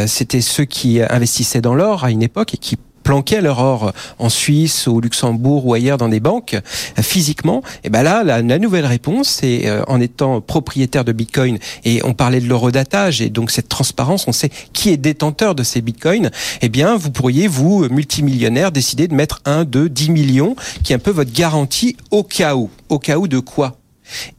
c'était 0.07 0.41
ceux 0.41 0.65
qui 0.65 1.01
investissaient 1.03 1.61
dans 1.61 1.75
l'or 1.75 2.05
à 2.05 2.11
une 2.11 2.23
époque 2.23 2.55
et 2.55 2.57
qui 2.57 2.77
planquaient 3.05 3.43
leur 3.43 3.61
or 3.61 3.93
en 4.19 4.29
Suisse, 4.29 4.89
au 4.89 5.01
Luxembourg 5.01 5.67
ou 5.67 5.75
ailleurs 5.75 5.99
dans 5.99 6.09
des 6.09 6.19
banques 6.19 6.55
euh, 6.55 7.03
physiquement, 7.03 7.63
et 7.85 7.91
ben 7.91 8.03
là 8.03 8.25
la, 8.25 8.43
nouvelle 8.59 8.87
réponse 8.87 9.29
c'est 9.29 9.67
euh, 9.67 9.85
en 9.87 10.01
étant 10.01 10.41
propriétaire 10.41 11.05
de 11.05 11.13
Bitcoin 11.13 11.59
et 11.85 12.01
on 12.05 12.15
parlait 12.15 12.41
de 12.41 12.49
l'eurodatage 12.49 13.21
et 13.21 13.29
donc 13.29 13.51
cette 13.51 13.69
transparence, 13.69 14.27
on 14.27 14.33
sait 14.33 14.51
qui 14.73 14.89
est 14.89 14.97
détenteur 14.97 15.55
de 15.55 15.63
ces 15.63 15.83
Bitcoins, 15.83 16.31
eh 16.63 16.69
bien 16.69 16.97
vous 16.97 17.11
pourriez 17.11 17.47
vous 17.47 17.87
multimillionnaire 17.91 18.73
décider 18.73 19.07
de 19.07 19.15
mettre 19.15 19.41
un, 19.45 19.65
deux, 19.65 19.89
dix 19.89 20.11
millions 20.11 20.57
qui 20.83 20.93
est 20.93 20.97
un 20.97 20.99
peu 20.99 21.11
votre 21.11 21.33
garantie 21.33 21.97
au 22.11 22.23
cas 22.23 22.57
où. 22.57 22.71
Au 22.89 22.99
cas 22.99 23.19
où 23.19 23.29
de 23.29 23.39
quoi? 23.39 23.77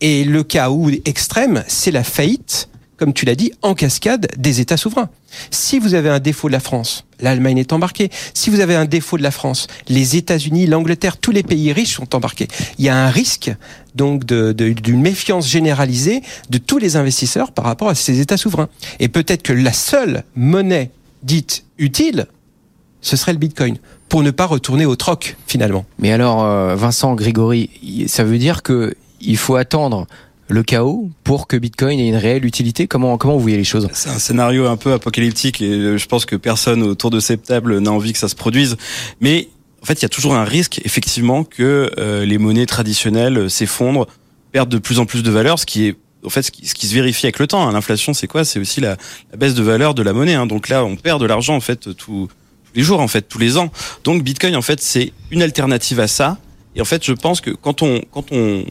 Et 0.01 0.23
le 0.23 0.43
cas 0.43 0.71
où 0.71 0.89
extrême, 1.05 1.63
c'est 1.67 1.91
la 1.91 2.03
faillite 2.03 2.69
comme 2.97 3.13
tu 3.13 3.25
l'as 3.25 3.35
dit, 3.35 3.51
en 3.61 3.73
cascade 3.73 4.27
des 4.37 4.61
États 4.61 4.77
souverains. 4.77 5.09
Si 5.51 5.79
vous 5.79 5.93
avez 5.93 6.09
un 6.09 6.19
défaut 6.19 6.47
de 6.47 6.53
la 6.53 6.59
France, 6.59 7.05
l'Allemagne 7.19 7.57
est 7.57 7.73
embarquée. 7.73 8.09
Si 8.33 8.49
vous 8.49 8.59
avez 8.59 8.75
un 8.75 8.85
défaut 8.85 9.17
de 9.17 9.23
la 9.23 9.31
France, 9.31 9.67
les 9.87 10.15
États-Unis, 10.15 10.67
l'Angleterre, 10.67 11.17
tous 11.17 11.31
les 11.31 11.43
pays 11.43 11.73
riches 11.73 11.95
sont 11.95 12.15
embarqués. 12.15 12.47
Il 12.77 12.85
y 12.85 12.89
a 12.89 12.97
un 12.97 13.09
risque 13.09 13.51
donc 13.95 14.25
d'une 14.25 15.01
méfiance 15.01 15.47
généralisée 15.49 16.21
de 16.49 16.57
tous 16.57 16.77
les 16.77 16.95
investisseurs 16.95 17.51
par 17.51 17.65
rapport 17.65 17.89
à 17.89 17.95
ces 17.95 18.19
États 18.19 18.37
souverains. 18.37 18.69
Et 18.99 19.07
peut-être 19.07 19.43
que 19.43 19.53
la 19.53 19.73
seule 19.73 20.23
monnaie 20.35 20.91
dite 21.23 21.65
utile, 21.77 22.27
ce 23.01 23.17
serait 23.17 23.33
le 23.33 23.39
Bitcoin 23.39 23.77
pour 24.09 24.23
ne 24.23 24.31
pas 24.31 24.45
retourner 24.45 24.85
au 24.85 24.95
troc 24.95 25.35
finalement. 25.47 25.85
Mais 25.99 26.11
alors, 26.11 26.43
euh, 26.43 26.75
Vincent 26.75 27.15
Grégory, 27.15 27.69
ça 28.07 28.23
veut 28.23 28.37
dire 28.37 28.63
que 28.63 28.95
il 29.21 29.37
faut 29.37 29.55
attendre 29.55 30.07
le 30.47 30.63
chaos 30.63 31.09
pour 31.23 31.47
que 31.47 31.57
Bitcoin 31.57 31.99
ait 31.99 32.07
une 32.07 32.15
réelle 32.15 32.45
utilité 32.45 32.87
Comment 32.87 33.17
comment 33.17 33.35
vous 33.35 33.41
voyez 33.41 33.57
les 33.57 33.63
choses? 33.63 33.87
C'est 33.93 34.09
un 34.09 34.19
scénario 34.19 34.67
un 34.67 34.77
peu 34.77 34.93
apocalyptique 34.93 35.61
et 35.61 35.71
euh, 35.71 35.97
je 35.97 36.05
pense 36.07 36.25
que 36.25 36.35
personne 36.35 36.83
autour 36.83 37.09
de 37.09 37.19
cette 37.19 37.43
table 37.43 37.79
n'a 37.79 37.91
envie 37.91 38.13
que 38.13 38.19
ça 38.19 38.27
se 38.27 38.35
produise. 38.35 38.77
Mais 39.21 39.49
en 39.81 39.85
fait, 39.85 39.93
il 39.93 40.03
y 40.03 40.05
a 40.05 40.09
toujours 40.09 40.35
un 40.35 40.43
risque, 40.43 40.81
effectivement, 40.83 41.43
que 41.43 41.91
euh, 41.97 42.25
les 42.25 42.37
monnaies 42.37 42.65
traditionnelles 42.65 43.49
s'effondrent, 43.49 44.07
perdent 44.51 44.69
de 44.69 44.79
plus 44.79 44.99
en 44.99 45.05
plus 45.05 45.21
de 45.21 45.29
valeur, 45.29 45.59
ce 45.59 45.65
qui 45.65 45.85
est 45.85 45.95
en 46.25 46.29
fait 46.29 46.41
ce 46.41 46.51
qui, 46.51 46.87
se 46.87 46.93
vérifie 46.93 47.27
avec 47.27 47.39
le 47.39 47.47
temps. 47.47 47.67
Hein. 47.67 47.71
L'inflation, 47.71 48.13
c'est 48.13 48.27
quoi? 48.27 48.45
C'est 48.45 48.59
aussi 48.59 48.81
la, 48.81 48.97
baisse 49.37 49.53
de 49.53 49.61
valeur 49.61 49.93
de 49.93 50.01
la 50.01 50.13
monnaie. 50.13 50.33
Hein. 50.33 50.47
Donc 50.47 50.69
là, 50.69 50.83
on 50.83 50.95
perd 50.95 51.21
de 51.21 51.25
l'argent 51.25 51.55
en 51.55 51.59
fait 51.59 51.95
tous 51.95 52.29
les 52.73 52.81
jours, 52.81 52.99
en 52.99 53.07
fait, 53.07 53.23
tous 53.23 53.37
les 53.37 53.57
ans. 53.57 53.71
Donc 54.03 54.23
Bitcoin, 54.23 54.55
en 54.55 54.61
fait, 54.61 54.81
c'est 54.81 55.13
une 55.31 55.41
alternative 55.41 55.99
à 55.99 56.07
ça. 56.07 56.37
Et 56.75 56.81
en 56.81 56.85
fait, 56.85 57.05
je 57.05 57.13
pense 57.13 57.39
que 57.41 57.51
quand 57.51 57.81
on 57.83 58.01
quand 58.11 58.31
on 58.31 58.65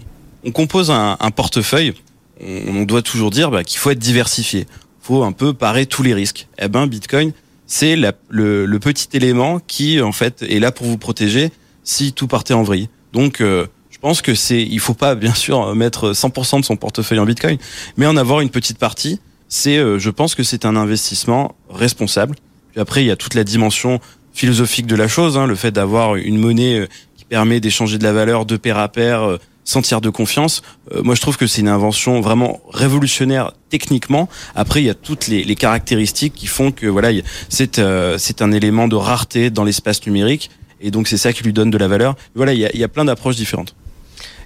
on 0.44 0.52
compose 0.52 0.90
un, 0.90 1.16
portefeuille, 1.34 1.94
on, 2.40 2.82
doit 2.84 3.02
toujours 3.02 3.30
dire 3.30 3.50
bah, 3.50 3.64
qu'il 3.64 3.78
faut 3.78 3.90
être 3.90 3.98
diversifié. 3.98 4.66
Faut 5.00 5.22
un 5.22 5.32
peu 5.32 5.52
parer 5.52 5.86
tous 5.86 6.02
les 6.02 6.14
risques. 6.14 6.48
Eh 6.58 6.68
ben, 6.68 6.86
Bitcoin, 6.86 7.32
c'est 7.66 7.96
le, 7.96 8.78
petit 8.78 9.08
élément 9.14 9.60
qui 9.66 10.00
en 10.00 10.12
fait 10.12 10.42
est 10.42 10.58
là 10.58 10.72
pour 10.72 10.86
vous 10.86 10.98
protéger 10.98 11.50
si 11.82 12.12
tout 12.12 12.26
partait 12.26 12.54
en 12.54 12.62
vrille. 12.62 12.88
Donc, 13.12 13.40
euh, 13.40 13.66
je 13.90 13.98
pense 13.98 14.22
que 14.22 14.34
c'est, 14.34 14.62
il 14.62 14.80
faut 14.80 14.94
pas 14.94 15.14
bien 15.14 15.34
sûr 15.34 15.74
mettre 15.74 16.12
100% 16.12 16.60
de 16.60 16.64
son 16.64 16.76
portefeuille 16.76 17.18
en 17.18 17.26
Bitcoin, 17.26 17.58
mais 17.96 18.06
en 18.06 18.16
avoir 18.16 18.40
une 18.40 18.50
petite 18.50 18.78
partie. 18.78 19.20
C'est, 19.48 19.78
euh, 19.78 19.98
je 19.98 20.10
pense 20.10 20.34
que 20.34 20.42
c'est 20.42 20.64
un 20.64 20.76
investissement 20.76 21.54
responsable. 21.70 22.36
Puis 22.72 22.80
après, 22.80 23.02
il 23.02 23.06
y 23.06 23.10
a 23.10 23.16
toute 23.16 23.34
la 23.34 23.44
dimension 23.44 24.00
philosophique 24.32 24.86
de 24.86 24.96
la 24.96 25.06
chose, 25.06 25.38
hein, 25.38 25.46
le 25.46 25.54
fait 25.54 25.70
d'avoir 25.70 26.16
une 26.16 26.38
monnaie 26.38 26.80
euh, 26.80 26.86
qui 27.16 27.24
permet 27.24 27.60
d'échanger 27.60 27.98
de 27.98 28.02
la 28.02 28.12
valeur 28.12 28.46
de 28.46 28.56
pair 28.56 28.78
à 28.78 28.88
pair 28.88 29.38
sentir 29.64 30.00
de 30.00 30.10
confiance. 30.10 30.62
Euh, 30.92 31.02
moi, 31.02 31.14
je 31.14 31.20
trouve 31.20 31.36
que 31.36 31.46
c'est 31.46 31.62
une 31.62 31.68
invention 31.68 32.20
vraiment 32.20 32.60
révolutionnaire 32.72 33.52
techniquement. 33.70 34.28
Après, 34.54 34.80
il 34.82 34.86
y 34.86 34.90
a 34.90 34.94
toutes 34.94 35.26
les, 35.26 35.42
les 35.42 35.56
caractéristiques 35.56 36.34
qui 36.34 36.46
font 36.46 36.70
que 36.70 36.86
voilà, 36.86 37.10
c'est 37.48 37.78
euh, 37.78 38.16
c'est 38.18 38.42
un 38.42 38.52
élément 38.52 38.88
de 38.88 38.96
rareté 38.96 39.50
dans 39.50 39.64
l'espace 39.64 40.06
numérique, 40.06 40.50
et 40.80 40.90
donc 40.90 41.08
c'est 41.08 41.16
ça 41.16 41.32
qui 41.32 41.42
lui 41.42 41.52
donne 41.52 41.70
de 41.70 41.78
la 41.78 41.88
valeur. 41.88 42.14
Voilà, 42.34 42.52
il 42.52 42.60
y 42.60 42.66
a, 42.66 42.70
il 42.74 42.80
y 42.80 42.84
a 42.84 42.88
plein 42.88 43.04
d'approches 43.04 43.36
différentes. 43.36 43.74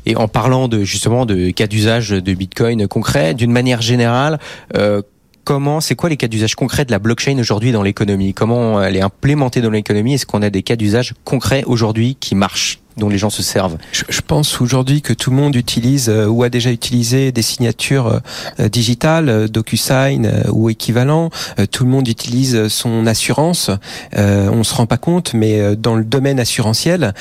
Et 0.06 0.16
en 0.16 0.28
parlant 0.28 0.68
de 0.68 0.84
justement 0.84 1.26
de 1.26 1.50
cas 1.50 1.66
d'usage 1.66 2.10
de 2.10 2.34
Bitcoin 2.34 2.86
concret, 2.88 3.34
d'une 3.34 3.52
manière 3.52 3.82
générale. 3.82 4.38
Euh, 4.76 5.02
comment, 5.44 5.80
c'est 5.80 5.94
quoi 5.94 6.10
les 6.10 6.16
cas 6.16 6.28
d'usage 6.28 6.54
concrets 6.54 6.84
de 6.84 6.90
la 6.90 6.98
blockchain 6.98 7.38
aujourd'hui 7.38 7.72
dans 7.72 7.82
l'économie? 7.82 8.34
Comment 8.34 8.82
elle 8.82 8.96
est 8.96 9.00
implémentée 9.00 9.60
dans 9.60 9.70
l'économie? 9.70 10.14
Est-ce 10.14 10.26
qu'on 10.26 10.42
a 10.42 10.50
des 10.50 10.62
cas 10.62 10.76
d'usage 10.76 11.14
concrets 11.24 11.64
aujourd'hui 11.64 12.16
qui 12.20 12.34
marchent? 12.34 12.80
Dont 12.98 13.08
les 13.08 13.18
gens 13.18 13.30
se 13.30 13.42
servent 13.42 13.78
je, 13.92 14.20
pense 14.20 14.60
aujourd'hui 14.60 15.00
que 15.02 15.12
tout 15.12 15.30
le 15.30 15.36
monde 15.36 15.56
utilise 15.56 16.08
euh, 16.08 16.26
ou 16.26 16.42
a 16.42 16.50
déjà 16.50 16.70
utilisé 16.70 17.32
des 17.32 17.42
signatures 17.42 18.06
euh, 18.06 18.18
euh, 18.60 18.68
digitales, 18.68 19.48
DocuSign 19.48 20.30
ou 20.50 20.68
équivalent. 20.70 21.30
tout 21.70 21.84
le 21.84 21.90
monde 21.90 22.08
utilise 22.08 22.68
son 22.68 23.06
assurance. 23.06 23.70
on 24.14 24.62
se 24.62 24.74
rend 24.74 24.86
pas 24.86 24.96
compte, 24.96 25.34
mais 25.34 25.76
dans 25.76 25.94
le 25.94 26.04
domaine 26.04 26.40
assurantiel, 26.40 27.14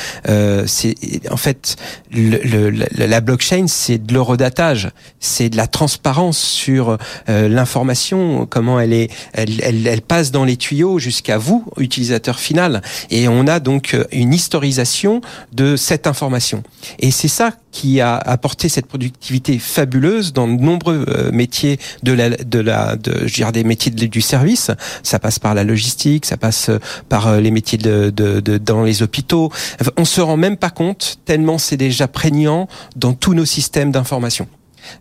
c'est 0.66 0.96
en 1.32 1.38
fait 1.38 1.76
le, 2.12 2.70
la 2.70 3.22
blockchain, 3.22 3.66
c'est 3.68 3.98
de 3.98 4.14
l'eurodatage, 4.14 4.90
c'est 5.20 5.50
de 5.50 5.58
la 5.58 5.68
transparence 5.68 6.38
sur 6.38 6.98
l'information, 7.28 8.46
comment 8.50 8.80
elle 8.80 8.94
est, 8.94 9.10
elle, 9.34 9.62
elle, 9.62 9.88
elle 9.88 10.02
passe 10.02 10.32
dans 10.32 10.44
les 10.44 10.58
tuyaux 10.58 11.00
jusqu'à 11.00 11.38
vous, 11.38 11.66
utilisateur 11.78 12.40
final, 12.40 12.82
et 13.10 13.28
on 13.28 13.48
a 13.48 13.60
donc 13.60 13.96
une 14.12 14.34
historisation 14.34 15.22
de 15.54 15.67
cette 15.76 16.08
information. 16.08 16.64
Et 17.00 17.12
c'est 17.12 17.28
ça 17.28 17.52
qui 17.72 18.02
a 18.02 18.16
apporté 18.16 18.70
cette 18.70 18.88
productivité 18.88 19.60
fabuleuse 19.60 20.34
dans 20.34 20.48
de 20.48 20.62
nombreux 20.62 21.06
euh, 21.08 21.32
métiers 21.32 21.80
de 22.04 22.14
la, 22.14 22.30
de 22.30 22.60
la, 22.60 22.96
de, 22.96 23.28
je 23.28 23.34
dirais 23.34 23.52
des 23.52 23.64
métiers 23.64 23.92
du 23.92 24.22
service. 24.22 24.72
Ça 25.04 25.20
passe 25.20 25.40
par 25.40 25.54
la 25.54 25.64
logistique, 25.64 26.26
ça 26.26 26.38
passe 26.38 26.70
euh, 26.70 26.80
par 27.10 27.28
euh, 27.28 27.40
les 27.40 27.52
métiers 27.52 27.78
de, 27.78 28.10
de, 28.10 28.40
de 28.40 28.58
dans 28.58 28.84
les 28.84 29.04
hôpitaux. 29.04 29.52
On 29.98 30.06
se 30.06 30.22
rend 30.22 30.38
même 30.38 30.58
pas 30.58 30.70
compte 30.70 31.20
tellement 31.26 31.58
c'est 31.58 31.78
déjà 31.78 32.08
prégnant 32.08 32.68
dans 32.96 33.14
tous 33.14 33.34
nos 33.34 33.46
systèmes 33.46 33.92
d'information. 33.92 34.48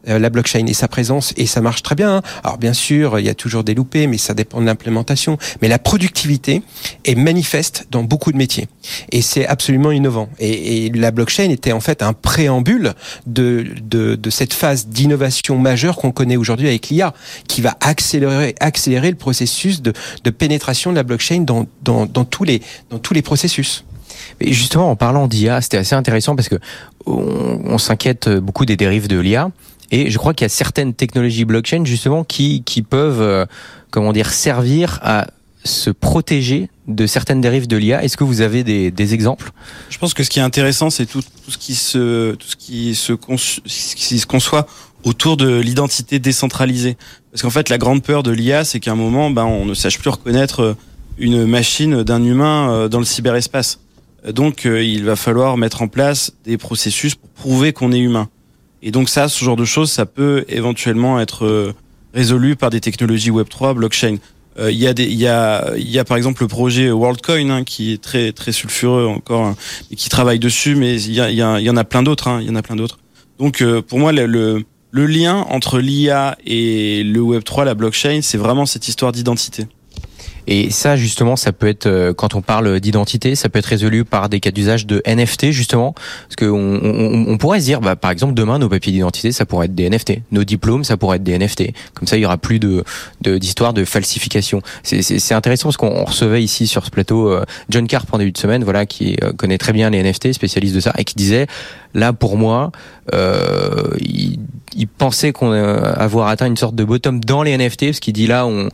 Euh, 0.09 0.18
la 0.18 0.31
blockchain 0.31 0.66
et 0.66 0.75
sa 0.75 0.88
présence 0.88 1.33
et 1.37 1.46
ça 1.46 1.61
marche 1.61 1.83
très 1.83 1.94
bien. 1.94 2.16
Hein. 2.16 2.22
Alors 2.44 2.59
bien 2.59 2.72
sûr, 2.72 3.18
il 3.18 3.27
y 3.27 3.29
a 3.29 3.35
toujours 3.35 3.64
des 3.64 3.75
loupés, 3.75 4.07
mais 4.07 4.18
ça 4.18 4.35
dépend 4.35 4.61
de 4.61 4.66
l'implémentation. 4.66 5.38
Mais 5.62 5.68
la 5.68 5.79
productivité 5.79 6.62
est 7.05 7.14
manifeste 7.14 7.87
dans 7.90 8.03
beaucoup 8.03 8.33
de 8.33 8.37
métiers 8.37 8.68
et 9.11 9.22
c'est 9.22 9.46
absolument 9.46 9.90
innovant. 9.90 10.29
Et, 10.38 10.87
et, 10.87 10.90
la 10.90 11.11
blockchain 11.11 11.51
était 11.51 11.72
en 11.72 11.81
fait 11.81 12.03
un 12.03 12.12
préambule 12.12 12.94
de, 13.27 13.66
de, 13.83 14.14
de 14.14 14.31
cette 14.31 14.55
phase 14.55 14.87
d'innovation 14.87 15.59
majeure 15.59 15.96
qu'on 15.96 16.12
connaît 16.12 16.37
aujourd'hui 16.37 16.68
avec 16.68 16.88
l'IA, 16.88 17.12
qui 17.49 17.61
va 17.61 17.77
accélérer, 17.81 18.55
accélérer 18.61 19.11
le 19.11 19.16
processus 19.16 19.83
de, 19.83 19.92
de 20.25 20.31
pénétration 20.31 20.90
de 20.90 20.96
la 20.96 21.03
blockchain 21.03 21.40
dans, 21.40 21.66
dans, 21.83 22.07
dans 22.07 22.25
tous 22.25 22.44
les 22.44 22.62
dans 22.90 22.99
tous 22.99 23.14
les 23.14 23.22
processus. 23.22 23.85
Et 24.40 24.53
justement, 24.53 24.90
en 24.90 24.96
parlant 24.96 25.27
d'IA, 25.27 25.61
c'était 25.61 25.79
assez 25.79 25.94
intéressant 25.94 26.37
parce 26.37 26.49
que 26.49 26.57
on, 27.07 27.61
on 27.64 27.79
s'inquiète 27.79 28.29
beaucoup 28.29 28.64
des 28.66 28.77
dérives 28.77 29.09
de 29.09 29.18
l'IA. 29.18 29.51
Et 29.90 30.11
je 30.11 30.18
crois 30.18 30.35
qu'il 30.35 30.44
y 30.44 30.46
a 30.46 30.51
certaines 30.51 30.94
technologies 30.94 31.44
blockchain 31.44 31.85
justement 31.85 32.25
qui, 32.25 32.62
qui 32.64 32.83
peuvent, 32.83 33.22
euh, 33.22 33.46
comment 33.90 34.12
dire, 34.12 34.31
servir 34.31 34.99
à 35.03 35.27
se 35.64 35.90
protéger 35.90 36.68
de 36.87 37.07
certaines 37.07 37.40
dérives 37.40 37.66
de 37.66 37.77
l'IA. 37.77 38.05
Est-ce 38.05 38.16
que 38.16 38.25
vous 38.25 38.40
avez 38.40 38.62
des, 38.62 38.90
des, 38.90 39.14
exemples? 39.14 39.51
Je 39.90 39.99
pense 39.99 40.14
que 40.14 40.22
ce 40.22 40.31
qui 40.31 40.38
est 40.38 40.42
intéressant, 40.42 40.90
c'est 40.90 41.07
tout, 41.07 41.22
tout, 41.44 41.51
ce 41.51 41.59
qui 41.59 41.75
se, 41.75 42.33
tout 42.35 42.46
ce 42.46 42.57
qui 42.57 42.94
se, 42.94 43.12
conçu, 43.12 43.61
qui 43.62 44.18
se 44.18 44.27
conçoit 44.27 44.66
autour 45.05 45.37
de 45.37 45.59
l'identité 45.59 46.18
décentralisée. 46.18 46.96
Parce 47.33 47.42
qu'en 47.42 47.51
fait, 47.51 47.68
la 47.68 47.79
grande 47.79 48.03
peur 48.03 48.22
de 48.22 48.31
l'IA, 48.31 48.64
c'est 48.64 48.81
qu'à 48.81 48.92
un 48.92 48.96
moment, 48.96 49.31
ben, 49.31 49.44
on 49.44 49.64
ne 49.64 49.75
sache 49.75 49.99
plus 49.99 50.11
reconnaître 50.11 50.77
une 51.18 51.46
machine 51.46 52.03
d'un 52.03 52.22
humain 52.22 52.70
euh, 52.70 52.88
dans 52.88 52.99
le 52.99 53.05
cyberespace. 53.05 53.81
Donc, 54.29 54.66
euh, 54.66 54.83
il 54.83 55.05
va 55.05 55.16
falloir 55.16 55.57
mettre 55.57 55.83
en 55.83 55.88
place 55.88 56.33
des 56.44 56.59
processus 56.59 57.14
pour 57.14 57.29
prouver 57.31 57.72
qu'on 57.72 57.92
est 57.92 57.99
humain. 57.99 58.29
Et 58.83 58.91
donc 58.91 59.09
ça, 59.09 59.29
ce 59.29 59.45
genre 59.45 59.57
de 59.57 59.65
choses, 59.65 59.91
ça 59.91 60.07
peut 60.07 60.45
éventuellement 60.49 61.21
être 61.21 61.45
euh, 61.45 61.75
résolu 62.15 62.57
par 62.57 62.71
des 62.71 62.81
technologies 62.81 63.31
Web 63.31 63.49
3, 63.49 63.75
blockchain. 63.75 64.17
Euh, 64.59 64.71
il 64.71 64.79
y 64.79 64.87
a 64.87 64.95
des, 64.95 65.07
y 65.07 65.27
a, 65.27 65.77
y 65.77 65.99
a 65.99 66.05
par 66.05 66.17
exemple 66.17 66.43
le 66.43 66.49
projet 66.49 66.91
WorldCoin 66.91 67.51
hein, 67.51 67.65
qui 67.65 67.93
est 67.93 68.03
très 68.03 68.33
très 68.33 68.53
sulfureux 68.53 69.07
encore 69.07 69.45
hein, 69.45 69.57
et 69.91 69.97
qui 69.97 70.09
travaille 70.09 70.39
dessus, 70.39 70.77
mais 70.77 71.01
il 71.01 71.12
y, 71.12 71.21
a, 71.21 71.31
y, 71.31 71.65
y 71.65 71.71
en 71.71 71.77
a 71.77 71.85
plein 71.85 72.03
d'autres. 72.03 72.29
Hein, 72.29 72.39
il 72.41 72.47
y 72.47 72.51
en 72.51 72.55
a 72.55 72.62
plein 72.62 72.77
d'autres. 72.77 72.99
Donc 73.39 73.61
euh, 73.61 73.83
pour 73.83 73.99
moi, 73.99 74.12
le, 74.12 74.27
le, 74.27 74.65
le 74.91 75.07
lien 75.07 75.45
entre 75.51 75.79
l'IA 75.79 76.39
et 76.47 77.03
le 77.05 77.21
Web 77.21 77.45
3, 77.45 77.65
la 77.65 77.75
blockchain, 77.75 78.21
c'est 78.23 78.39
vraiment 78.39 78.65
cette 78.65 78.89
histoire 78.89 79.12
d'identité. 79.12 79.67
Et 80.46 80.70
ça, 80.70 80.96
justement, 80.96 81.37
ça 81.37 81.52
peut 81.52 81.68
être, 81.68 81.87
euh, 81.87 82.12
quand 82.12 82.35
on 82.35 82.42
parle 82.42 82.80
d'identité, 82.80 83.35
ça 83.35 83.48
peut 83.48 83.59
être 83.59 83.66
résolu 83.66 84.04
par 84.04 84.28
des 84.28 84.40
cas 84.40 84.50
d'usage 84.50 84.87
de 84.87 85.02
NFT, 85.06 85.50
justement. 85.50 85.94
Parce 86.28 86.37
qu'on 86.37 86.80
on, 86.82 87.24
on, 87.28 87.38
pourrait 87.38 87.61
se 87.61 87.64
dire, 87.64 87.80
bah, 87.80 87.96
par 87.96 88.11
exemple, 88.11 88.35
demain, 88.35 88.59
nos 88.59 88.68
papiers 88.68 88.92
d'identité, 88.92 89.32
ça 89.32 89.46
pourrait 89.46 89.66
être 89.66 89.74
des 89.74 89.88
NFT. 89.88 90.20
Nos 90.32 90.44
diplômes, 90.44 90.85
ça 90.85 90.96
pourrait 90.96 91.16
être 91.16 91.24
des 91.24 91.38
NFT. 91.38 91.72
Comme 91.94 92.06
ça, 92.06 92.16
il 92.16 92.22
y 92.22 92.26
aura 92.26 92.38
plus 92.38 92.59
de 92.59 92.85
d'histoire 93.22 93.72
de, 93.72 93.80
de, 93.80 93.85
falsification. 93.85 94.62
C'est 94.82 95.35
intéressant 95.35 95.68
parce 95.68 95.76
qu'on 95.76 96.04
recevait 96.04 96.42
ici 96.42 96.66
sur 96.66 96.85
ce 96.85 96.90
plateau 96.90 97.28
euh, 97.28 97.44
John 97.68 97.87
Carp 97.87 98.12
en 98.12 98.18
début 98.18 98.32
de 98.32 98.38
semaine, 98.38 98.64
voilà, 98.64 98.87
qui 98.87 99.16
euh, 99.22 99.32
connaît 99.32 99.59
très 99.59 99.72
bien 99.72 99.90
les 99.90 100.02
NFT, 100.02 100.32
spécialiste 100.32 100.74
de 100.74 100.80
ça, 100.80 100.92
et 100.98 101.04
qui 101.04 101.14
disait, 101.14 101.46
là, 101.94 102.12
pour 102.12 102.37
moi, 102.37 102.72
euh, 103.14 103.94
il, 104.00 104.38
il 104.77 104.87
pensait 104.89 105.33
qu'on 105.33 105.51
avoir 105.51 106.29
atteint 106.29 106.47
une 106.47 106.57
sorte 106.57 106.75
de 106.75 106.85
bottom 106.85 107.25
dans 107.25 107.43
les 107.43 107.57
NFT, 107.57 107.87
parce 107.87 108.01
qu'il 108.01 108.12
dit 108.12 108.27
là, 108.27 108.47
on, 108.47 108.69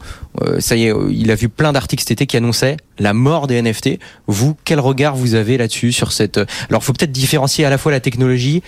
ça 0.59 0.77
y 0.77 0.87
est, 0.87 0.95
il 1.11 1.31
a 1.31 1.35
vu 1.35 1.49
plein 1.49 1.73
d'articles 1.73 2.03
cet 2.03 2.11
été 2.11 2.27
qui 2.27 2.37
annonçaient 2.37 2.77
la 2.99 3.15
mort 3.15 3.47
des 3.47 3.63
NFT. 3.63 3.99
Vous, 4.27 4.57
quel 4.65 4.81
regard 4.81 5.15
vous 5.15 5.35
avez 5.35 5.57
là-dessus 5.57 5.93
sur 5.93 6.13
cette 6.13 6.41
Alors, 6.69 6.83
faut 6.83 6.93
peut-être 6.93 7.13
différencier 7.13 7.65
à 7.65 7.71
la 7.71 7.79
fois 7.79 7.93
la 7.93 8.01
technologie 8.01 8.63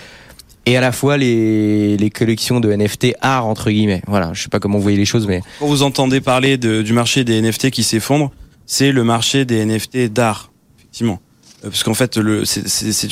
et 0.66 0.77
à 0.77 0.81
la 0.81 0.92
fois 0.92 1.16
les, 1.16 1.97
les 1.97 2.11
collections 2.11 2.61
de 2.61 2.73
NFT 2.73 3.14
art 3.20 3.47
entre 3.47 3.70
guillemets. 3.70 4.03
Voilà, 4.07 4.31
je 4.33 4.42
sais 4.42 4.49
pas 4.49 4.61
comment 4.61 4.79
vous 4.79 4.83
voyez 4.83 4.97
les 4.97 5.05
choses, 5.05 5.27
mais 5.27 5.42
quand 5.59 5.66
vous 5.66 5.83
entendez 5.83 6.20
parler 6.20 6.57
du 6.57 6.92
marché 6.92 7.25
des 7.25 7.40
NFT 7.40 7.70
qui 7.70 7.83
s'effondre, 7.83 8.31
c'est 8.66 8.92
le 8.92 9.05
marché 9.05 9.44
des 9.44 9.64
NFT 9.64 10.12
d'art, 10.12 10.51
effectivement, 10.79 11.20
euh, 11.64 11.68
parce 11.68 11.83
qu'en 11.83 11.94
fait, 11.94 12.16
le 12.16 12.44
c'est 12.44 13.09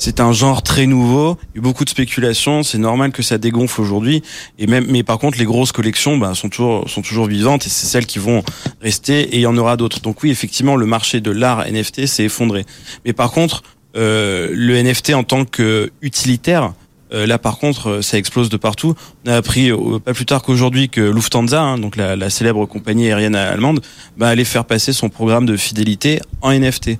c'est 0.00 0.18
un 0.20 0.32
genre 0.32 0.62
très 0.62 0.86
nouveau, 0.86 1.36
il 1.42 1.56
y 1.56 1.58
a 1.58 1.58
eu 1.58 1.60
beaucoup 1.60 1.84
de 1.84 1.90
spéculation, 1.90 2.62
c'est 2.62 2.78
normal 2.78 3.12
que 3.12 3.22
ça 3.22 3.36
dégonfle 3.36 3.82
aujourd'hui. 3.82 4.22
Et 4.58 4.66
même, 4.66 4.86
mais 4.88 5.02
par 5.02 5.18
contre, 5.18 5.38
les 5.38 5.44
grosses 5.44 5.72
collections 5.72 6.16
bah, 6.16 6.34
sont 6.34 6.48
toujours 6.48 6.88
sont 6.88 7.02
toujours 7.02 7.26
vivantes 7.26 7.66
et 7.66 7.68
c'est 7.68 7.86
celles 7.86 8.06
qui 8.06 8.18
vont 8.18 8.42
rester 8.80 9.20
et 9.20 9.36
il 9.36 9.42
y 9.42 9.46
en 9.46 9.56
aura 9.58 9.76
d'autres. 9.76 10.00
Donc 10.00 10.22
oui, 10.22 10.30
effectivement, 10.30 10.76
le 10.76 10.86
marché 10.86 11.20
de 11.20 11.30
l'art 11.30 11.66
NFT 11.70 12.06
s'est 12.06 12.24
effondré. 12.24 12.64
Mais 13.04 13.12
par 13.12 13.30
contre, 13.30 13.62
euh, 13.94 14.48
le 14.52 14.82
NFT 14.82 15.10
en 15.12 15.22
tant 15.22 15.44
que 15.44 15.90
utilitaire, 16.00 16.72
euh, 17.12 17.26
là, 17.26 17.38
par 17.38 17.58
contre, 17.58 18.00
ça 18.00 18.16
explose 18.16 18.48
de 18.48 18.56
partout. 18.56 18.94
On 19.26 19.30
a 19.30 19.36
appris 19.36 19.70
euh, 19.70 19.98
pas 19.98 20.14
plus 20.14 20.24
tard 20.26 20.42
qu'aujourd'hui 20.42 20.88
que 20.88 21.00
Lufthansa, 21.02 21.60
hein, 21.60 21.76
donc 21.76 21.96
la, 21.96 22.16
la, 22.16 22.30
célèbre 22.30 22.64
compagnie 22.64 23.08
aérienne 23.08 23.34
allemande, 23.34 23.80
bah, 24.16 24.28
allait 24.28 24.44
faire 24.44 24.64
passer 24.64 24.94
son 24.94 25.10
programme 25.10 25.44
de 25.44 25.58
fidélité 25.58 26.20
en 26.40 26.52
NFT. 26.52 26.98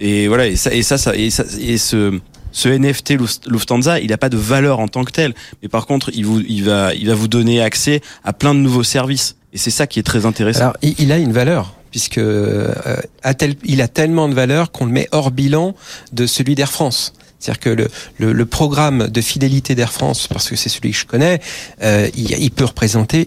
Et 0.00 0.28
voilà, 0.28 0.46
et 0.46 0.56
ça, 0.56 0.72
et 0.72 0.82
ça, 0.82 0.96
ça, 0.96 1.16
et, 1.16 1.30
ça, 1.30 1.44
et 1.60 1.76
ce, 1.76 2.20
ce 2.52 2.68
NFT 2.68 3.14
Lufthansa, 3.46 4.00
il 4.00 4.10
n'a 4.10 4.16
pas 4.16 4.28
de 4.28 4.36
valeur 4.36 4.80
en 4.80 4.88
tant 4.88 5.04
que 5.04 5.12
tel, 5.12 5.34
mais 5.62 5.68
par 5.68 5.86
contre, 5.86 6.10
il, 6.14 6.24
vous, 6.24 6.40
il, 6.40 6.64
va, 6.64 6.94
il 6.94 7.06
va 7.06 7.14
vous 7.14 7.28
donner 7.28 7.60
accès 7.60 8.00
à 8.24 8.32
plein 8.32 8.54
de 8.54 8.60
nouveaux 8.60 8.82
services. 8.82 9.36
Et 9.52 9.58
c'est 9.58 9.70
ça 9.70 9.86
qui 9.86 9.98
est 9.98 10.02
très 10.02 10.26
intéressant. 10.26 10.60
Alors, 10.60 10.76
il 10.82 11.10
a 11.12 11.18
une 11.18 11.32
valeur 11.32 11.74
puisque 11.90 12.18
euh, 12.18 12.74
a 13.22 13.34
tel, 13.34 13.54
il 13.64 13.80
a 13.80 13.88
tellement 13.88 14.28
de 14.28 14.34
valeur 14.34 14.70
qu'on 14.70 14.86
le 14.86 14.92
met 14.92 15.08
hors 15.12 15.30
bilan 15.30 15.74
de 16.12 16.26
celui 16.26 16.54
d'Air 16.54 16.70
France. 16.70 17.12
C'est-à-dire 17.38 17.60
que 17.60 17.70
le, 17.70 17.88
le, 18.18 18.32
le, 18.32 18.46
programme 18.46 19.08
de 19.08 19.20
fidélité 19.20 19.74
d'Air 19.74 19.92
France, 19.92 20.26
parce 20.26 20.48
que 20.50 20.56
c'est 20.56 20.68
celui 20.68 20.90
que 20.90 20.98
je 20.98 21.06
connais, 21.06 21.40
euh, 21.82 22.08
il, 22.16 22.32
il 22.32 22.50
peut 22.50 22.64
représenter 22.64 23.26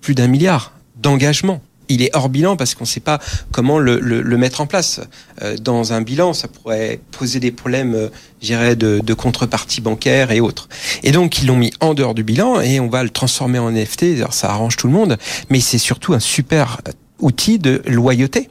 plus 0.00 0.14
d'un 0.14 0.26
milliard 0.26 0.72
d'engagement 0.96 1.62
il 1.92 2.02
est 2.02 2.14
hors 2.14 2.28
bilan 2.28 2.56
parce 2.56 2.74
qu'on 2.74 2.84
ne 2.84 2.88
sait 2.88 3.00
pas 3.00 3.18
comment 3.50 3.78
le, 3.78 4.00
le, 4.00 4.22
le, 4.22 4.36
mettre 4.36 4.60
en 4.60 4.66
place. 4.66 5.00
Euh, 5.42 5.56
dans 5.56 5.92
un 5.92 6.02
bilan, 6.02 6.32
ça 6.32 6.48
pourrait 6.48 7.00
poser 7.10 7.40
des 7.40 7.52
problèmes, 7.52 7.94
euh, 7.94 8.08
j'irais, 8.40 8.76
de, 8.76 9.00
de, 9.00 9.14
contrepartie 9.14 9.80
bancaire 9.80 10.30
et 10.30 10.40
autres. 10.40 10.68
Et 11.02 11.12
donc, 11.12 11.38
ils 11.40 11.46
l'ont 11.46 11.56
mis 11.56 11.72
en 11.80 11.94
dehors 11.94 12.14
du 12.14 12.24
bilan 12.24 12.60
et 12.60 12.80
on 12.80 12.88
va 12.88 13.02
le 13.02 13.10
transformer 13.10 13.58
en 13.58 13.70
NFT. 13.70 14.04
Alors, 14.16 14.34
ça 14.34 14.50
arrange 14.50 14.76
tout 14.76 14.86
le 14.86 14.92
monde, 14.92 15.18
mais 15.50 15.60
c'est 15.60 15.78
surtout 15.78 16.14
un 16.14 16.20
super 16.20 16.80
outil 17.20 17.58
de 17.58 17.82
loyauté 17.86 18.48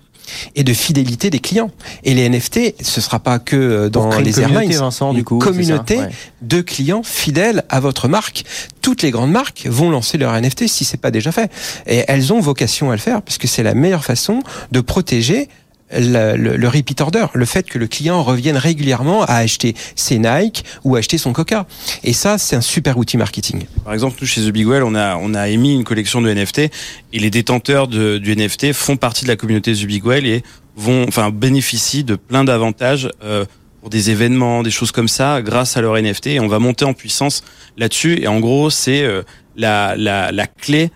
et 0.55 0.63
de 0.63 0.73
fidélité 0.73 1.29
des 1.29 1.39
clients. 1.39 1.71
Et 2.03 2.13
les 2.13 2.27
NFT, 2.29 2.75
ce 2.81 3.01
sera 3.01 3.19
pas 3.19 3.39
que 3.39 3.55
euh, 3.55 3.89
dans 3.89 4.09
les 4.19 4.39
airlines, 4.39 4.71
Vincent, 4.71 5.13
du 5.13 5.23
coup, 5.23 5.37
communauté 5.37 5.97
ça, 5.97 6.03
ouais. 6.03 6.11
de 6.41 6.61
clients 6.61 7.03
fidèles 7.03 7.63
à 7.69 7.79
votre 7.79 8.07
marque. 8.07 8.43
Toutes 8.81 9.01
les 9.01 9.11
grandes 9.11 9.31
marques 9.31 9.67
vont 9.69 9.89
lancer 9.89 10.17
leur 10.17 10.39
NFT 10.39 10.67
si 10.67 10.85
c'est 10.85 10.97
pas 10.97 11.11
déjà 11.11 11.31
fait. 11.31 11.51
Et 11.87 12.03
elles 12.07 12.33
ont 12.33 12.39
vocation 12.39 12.91
à 12.91 12.93
le 12.93 13.01
faire 13.01 13.21
parce 13.21 13.37
que 13.37 13.47
c'est 13.47 13.63
la 13.63 13.73
meilleure 13.73 14.05
façon 14.05 14.41
de 14.71 14.81
protéger 14.81 15.49
le, 15.93 16.35
le, 16.35 16.57
le, 16.57 16.67
repeat 16.67 17.01
order, 17.01 17.25
le 17.33 17.45
fait 17.45 17.69
que 17.69 17.77
le 17.77 17.87
client 17.87 18.23
revienne 18.23 18.57
régulièrement 18.57 19.23
à 19.23 19.35
acheter 19.35 19.75
ses 19.95 20.19
Nike 20.19 20.63
ou 20.83 20.95
acheter 20.95 21.17
son 21.17 21.33
Coca. 21.33 21.65
Et 22.03 22.13
ça, 22.13 22.37
c'est 22.37 22.55
un 22.55 22.61
super 22.61 22.97
outil 22.97 23.17
marketing. 23.17 23.63
Par 23.83 23.93
exemple, 23.93 24.17
nous 24.21 24.27
chez 24.27 24.41
The 24.41 24.55
Well, 24.55 24.83
on 24.83 24.95
a 24.95 25.17
on 25.17 25.33
a 25.33 25.49
émis 25.49 25.73
une 25.73 25.83
collection 25.83 26.21
de 26.21 26.33
NFT 26.33 26.59
et 26.59 27.19
les 27.19 27.29
détenteurs 27.29 27.87
de, 27.87 28.17
du 28.17 28.35
NFT 28.35 28.73
font 28.73 28.97
partie 28.97 29.23
de 29.23 29.29
la 29.29 29.35
communauté 29.35 29.73
The 29.73 29.85
Big 29.85 30.05
Well 30.05 30.25
et 30.25 30.43
vont, 30.75 31.05
enfin, 31.07 31.29
bénéficient 31.29 32.03
de 32.03 32.15
plein 32.15 32.43
d'avantages. 32.43 33.09
Euh, 33.23 33.45
pour 33.81 33.89
des 33.89 34.11
événements, 34.11 34.61
des 34.61 34.69
choses 34.69 34.91
comme 34.91 35.07
ça, 35.07 35.41
grâce 35.41 35.75
à 35.75 35.81
leur 35.81 35.99
NFT, 35.99 36.27
et 36.27 36.39
on 36.39 36.47
va 36.47 36.59
monter 36.59 36.85
en 36.85 36.93
puissance 36.93 37.43
là-dessus. 37.77 38.21
Et 38.21 38.27
en 38.27 38.39
gros, 38.39 38.69
c'est 38.69 39.01
euh, 39.01 39.23
la, 39.55 39.95
la, 39.97 40.31
la 40.31 40.45
clé 40.45 40.91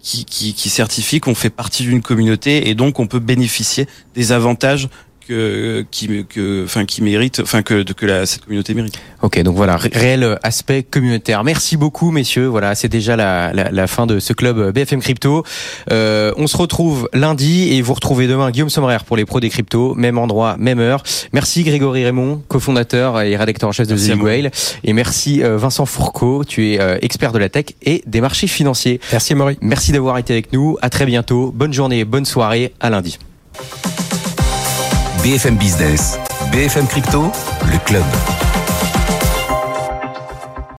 qui, 0.00 0.24
qui, 0.26 0.52
qui 0.52 0.68
certifie 0.68 1.20
qu'on 1.20 1.34
fait 1.34 1.48
partie 1.48 1.84
d'une 1.84 2.02
communauté 2.02 2.68
et 2.68 2.74
donc 2.74 3.00
on 3.00 3.06
peut 3.06 3.18
bénéficier 3.18 3.86
des 4.14 4.32
avantages 4.32 4.88
que 5.26 5.84
qui 5.90 6.24
que 6.26 6.64
enfin 6.64 6.84
qui 6.84 7.02
mérite 7.02 7.40
enfin 7.40 7.62
que 7.62 7.82
que 7.82 8.06
la, 8.06 8.26
cette 8.26 8.44
communauté 8.44 8.74
mérite. 8.74 8.98
Ok 9.22 9.40
donc 9.42 9.56
voilà 9.56 9.76
réel 9.76 10.38
aspect 10.42 10.82
communautaire. 10.82 11.44
Merci 11.44 11.76
beaucoup 11.76 12.10
messieurs. 12.10 12.46
Voilà 12.46 12.74
c'est 12.74 12.88
déjà 12.88 13.16
la, 13.16 13.52
la, 13.52 13.70
la, 13.70 13.86
fin 13.86 14.06
de 14.06 14.18
ce 14.18 14.32
club 14.32 14.72
BFM 14.72 15.00
Crypto. 15.00 15.44
Euh, 15.90 16.32
on 16.36 16.46
se 16.46 16.56
retrouve 16.56 17.08
lundi 17.12 17.72
et 17.74 17.82
vous 17.82 17.94
retrouvez 17.94 18.26
demain 18.26 18.50
Guillaume 18.50 18.70
Sommerer 18.70 18.98
pour 19.06 19.16
les 19.16 19.24
pros 19.24 19.40
des 19.40 19.50
cryptos 19.50 19.94
même 19.94 20.18
endroit 20.18 20.56
même 20.58 20.80
heure. 20.80 21.02
Merci 21.32 21.64
Grégory 21.64 22.04
Raymond 22.04 22.42
cofondateur 22.48 23.20
et 23.20 23.36
rédacteur 23.36 23.68
en 23.68 23.72
chef 23.72 23.86
de 23.88 23.96
The 23.96 24.20
Whale 24.20 24.50
et 24.84 24.92
merci 24.92 25.42
euh, 25.42 25.56
Vincent 25.56 25.86
Fourcault 25.86 26.44
tu 26.44 26.72
es 26.72 26.80
euh, 26.80 26.98
expert 27.02 27.32
de 27.32 27.38
la 27.38 27.48
tech 27.48 27.66
et 27.82 28.02
des 28.06 28.20
marchés 28.20 28.46
financiers. 28.46 29.00
Merci 29.12 29.34
Maury. 29.34 29.58
Merci 29.60 29.92
d'avoir 29.92 30.18
été 30.18 30.32
avec 30.32 30.52
nous. 30.52 30.76
À 30.82 30.90
très 30.90 31.06
bientôt. 31.06 31.52
Bonne 31.54 31.72
journée 31.72 32.04
bonne 32.04 32.24
soirée. 32.24 32.72
À 32.80 32.90
lundi. 32.90 33.18
BFM 35.24 35.56
Business, 35.56 36.18
BFM 36.52 36.86
Crypto, 36.86 37.32
le 37.72 37.78
club. 37.86 38.53